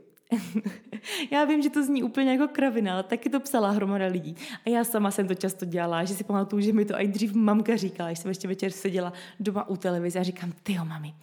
[1.31, 4.37] Já vím, že to zní úplně jako kravina, ale taky to psala hromada lidí.
[4.67, 7.35] A já sama jsem to často dělala, že si pamatuju, že mi to i dřív
[7.35, 11.15] mamka říkala, když jsem ještě večer seděla doma u televize a říkám, ty jo, mami,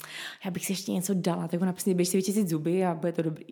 [0.45, 3.11] já bych si ještě něco dala, tak ona prostě běž si vyčistit zuby a bude
[3.11, 3.45] to dobrý.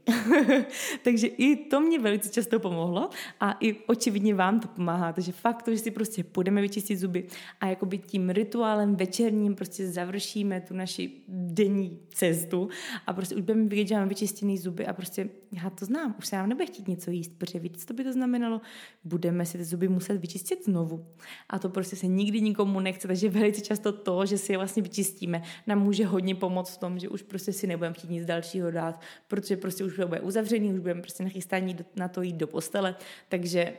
[1.04, 5.64] takže i to mě velice často pomohlo a i očividně vám to pomáhá, takže fakt
[5.64, 7.28] to, že si prostě půjdeme vyčistit zuby
[7.62, 12.70] a jakoby tím rituálem večerním prostě završíme tu naši denní cestu
[13.08, 16.28] a prostě už budeme vidět, že máme vyčistěný zuby a prostě já to znám, už
[16.28, 18.62] se nám nebude chtít něco jíst, protože víte, co by to znamenalo?
[19.04, 21.08] Budeme si ty zuby muset vyčistit znovu.
[21.50, 24.84] A to prostě se nikdy nikomu nechce, takže velice často to, že si je vlastně
[24.84, 28.72] vyčistíme, nám může hodně pomoct v tom, že už prostě si nebudeme chtít nic dalšího
[28.72, 32.96] dát, protože prostě už bude uzavřený, už budeme prostě nachystání na to jít do postele,
[33.30, 33.74] takže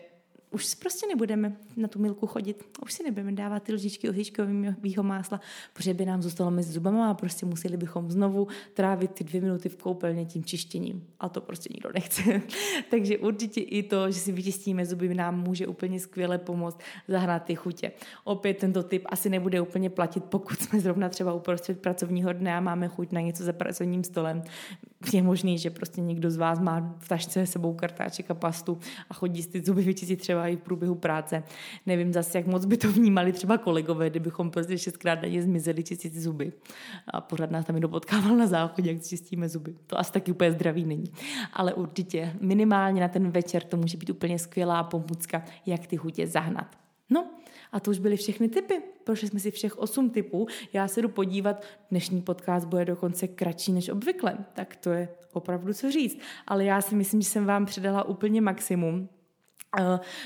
[0.50, 5.40] už prostě nebudeme na tu milku chodit, už si nebudeme dávat ty lžičky oříškového másla,
[5.72, 9.68] protože by nám zůstalo mezi zubama a prostě museli bychom znovu trávit ty dvě minuty
[9.68, 11.04] v koupelně tím čištěním.
[11.20, 12.22] A to prostě nikdo nechce.
[12.90, 17.54] Takže určitě i to, že si vyčistíme zuby, nám může úplně skvěle pomoct zahrát ty
[17.54, 17.92] chutě.
[18.24, 22.60] Opět tento typ asi nebude úplně platit, pokud jsme zrovna třeba uprostřed pracovního dne a
[22.60, 24.42] máme chuť na něco za pracovním stolem.
[25.12, 28.78] Je možný, že prostě někdo z vás má v tašce sebou kartáček a pastu
[29.10, 31.42] a chodí si ty zuby vyčistit třeba třeba i v průběhu práce.
[31.86, 36.14] Nevím zase, jak moc by to vnímali třeba kolegové, kdybychom prostě šestkrát denně zmizeli čistit
[36.14, 36.52] zuby.
[37.06, 39.74] A pořád nás tam někdo potkával na záchodě, jak čistíme zuby.
[39.86, 41.12] To asi taky úplně zdravý není.
[41.52, 46.26] Ale určitě minimálně na ten večer to může být úplně skvělá pomůcka, jak ty chutě
[46.26, 46.76] zahnat.
[47.10, 47.26] No,
[47.72, 48.74] a to už byly všechny typy.
[49.04, 50.46] Prošli jsme si všech osm typů.
[50.72, 54.38] Já se jdu podívat, dnešní podcast bude dokonce kratší než obvykle.
[54.52, 56.18] Tak to je opravdu co říct.
[56.46, 59.08] Ale já si myslím, že jsem vám předala úplně maximum.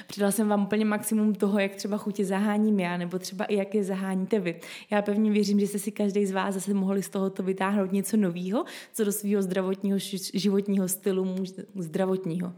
[0.06, 3.74] Přidala jsem vám úplně maximum toho, jak třeba chutě zaháním já, nebo třeba i jak
[3.74, 4.60] je zaháníte vy.
[4.90, 8.16] Já pevně věřím, že jste si každý z vás zase mohli z tohoto vytáhnout něco
[8.16, 9.98] nového, co do svého zdravotního
[10.34, 11.36] životního stylu,
[11.74, 12.52] zdravotního.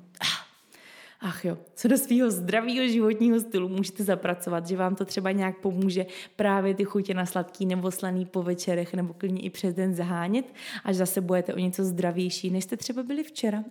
[1.24, 5.58] Ach jo, co do svého zdravého životního stylu můžete zapracovat, že vám to třeba nějak
[5.58, 6.06] pomůže
[6.36, 10.54] právě ty chutě na sladký nebo slaný po večerech nebo klidně i přes den zahánět,
[10.84, 13.64] až zase budete o něco zdravější, než jste třeba byli včera.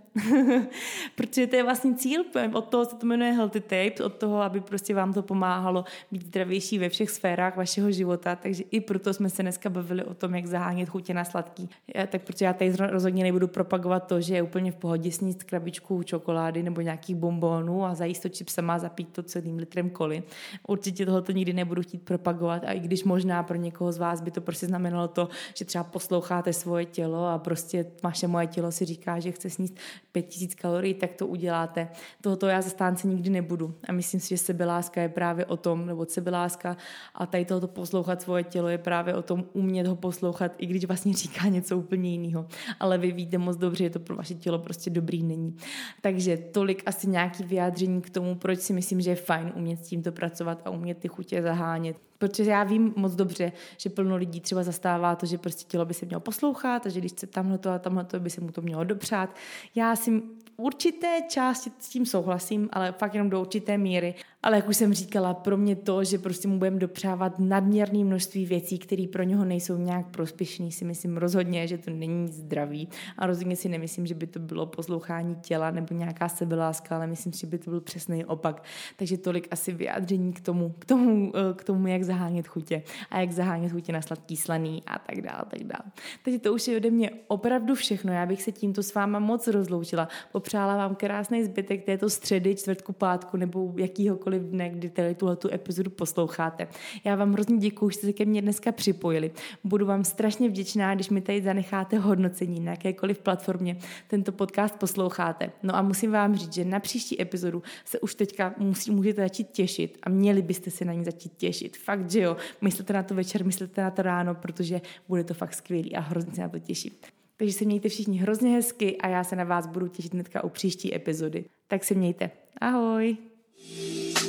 [1.15, 2.23] Protože to je vlastně cíl,
[2.53, 6.25] od toho se to jmenuje Healthy Tapes, od toho, aby prostě vám to pomáhalo být
[6.25, 10.35] zdravější ve všech sférách vašeho života, takže i proto jsme se dneska bavili o tom,
[10.35, 11.69] jak zahánět chutě na sladký.
[11.95, 15.43] Já, tak protože já tady rozhodně nebudu propagovat to, že je úplně v pohodě sníst
[15.43, 20.23] krabičku čokolády nebo nějakých bombónů a zajíst to čipsama a zapít to celým litrem koli.
[20.67, 24.31] Určitě tohoto nikdy nebudu chtít propagovat a i když možná pro někoho z vás by
[24.31, 28.85] to prostě znamenalo to, že třeba posloucháte svoje tělo a prostě vaše moje tělo si
[28.85, 29.75] říká, že chce sníst
[30.11, 31.87] 5000 kalorií, tak to uděláte.
[32.21, 33.73] Tohoto já zastánce nikdy nebudu.
[33.89, 36.77] A myslím si, že sebeláska je právě o tom, nebo sebeláska
[37.15, 40.85] a tady tohoto poslouchat svoje tělo je právě o tom umět ho poslouchat, i když
[40.85, 42.47] vlastně říká něco úplně jiného.
[42.79, 45.57] Ale vy víte moc dobře, že to pro vaše tělo prostě dobrý není.
[46.01, 49.87] Takže tolik asi nějaký vyjádření k tomu, proč si myslím, že je fajn umět s
[49.87, 51.97] tímto pracovat a umět ty chutě zahánět.
[52.17, 55.93] Protože já vím moc dobře, že plno lidí třeba zastává to, že prostě tělo by
[55.93, 58.51] se mělo poslouchat a že když chce tamhle to a tamhle to by se mu
[58.51, 59.35] to mělo dopřát.
[59.75, 60.21] Já si
[60.57, 64.15] určité části s tím souhlasím, ale fakt jenom do určité míry.
[64.43, 68.45] Ale jak už jsem říkala, pro mě to, že prostě mu budeme dopřávat nadměrné množství
[68.45, 72.89] věcí, které pro něho nejsou nějak prospěšné, si myslím rozhodně, že to není zdravý.
[73.17, 77.33] A rozhodně si nemyslím, že by to bylo poslouchání těla nebo nějaká sebeláska, ale myslím,
[77.33, 78.63] že by to byl přesný opak.
[78.95, 83.19] Takže tolik asi vyjádření k tomu, k tomu, eh, k tomu jak zahánět chutě a
[83.19, 85.91] jak zahánět chutě na sladký slaný a tak dále, tak dále.
[86.23, 88.13] Takže to už je ode mě opravdu všechno.
[88.13, 90.07] Já bych se tímto s váma moc rozloučila.
[90.31, 95.53] Popřála vám krásný zbytek této středy, čtvrtku, pátku nebo jakýhokoliv dne, kdy tady tuhle tu
[95.53, 96.67] epizodu posloucháte.
[97.03, 99.31] Já vám hrozně děkuji, že jste se ke mně dneska připojili.
[99.63, 103.77] Budu vám strašně vděčná, když mi tady zanecháte hodnocení na jakékoliv platformě
[104.07, 105.51] tento podcast posloucháte.
[105.63, 109.49] No a musím vám říct, že na příští epizodu se už teďka musí, můžete začít
[109.51, 111.77] těšit a měli byste se na ní začít těšit.
[111.77, 112.37] Fakt, že jo.
[112.61, 116.33] Myslete na to večer, myslete na to ráno, protože bude to fakt skvělý a hrozně
[116.33, 116.91] se na to těším.
[117.37, 120.49] Takže se mějte všichni hrozně hezky a já se na vás budu těšit hnedka u
[120.49, 121.45] příští epizody.
[121.67, 122.31] Tak se mějte.
[122.61, 123.32] Ahoj!
[123.65, 124.19] Thank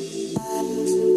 [0.88, 1.13] you.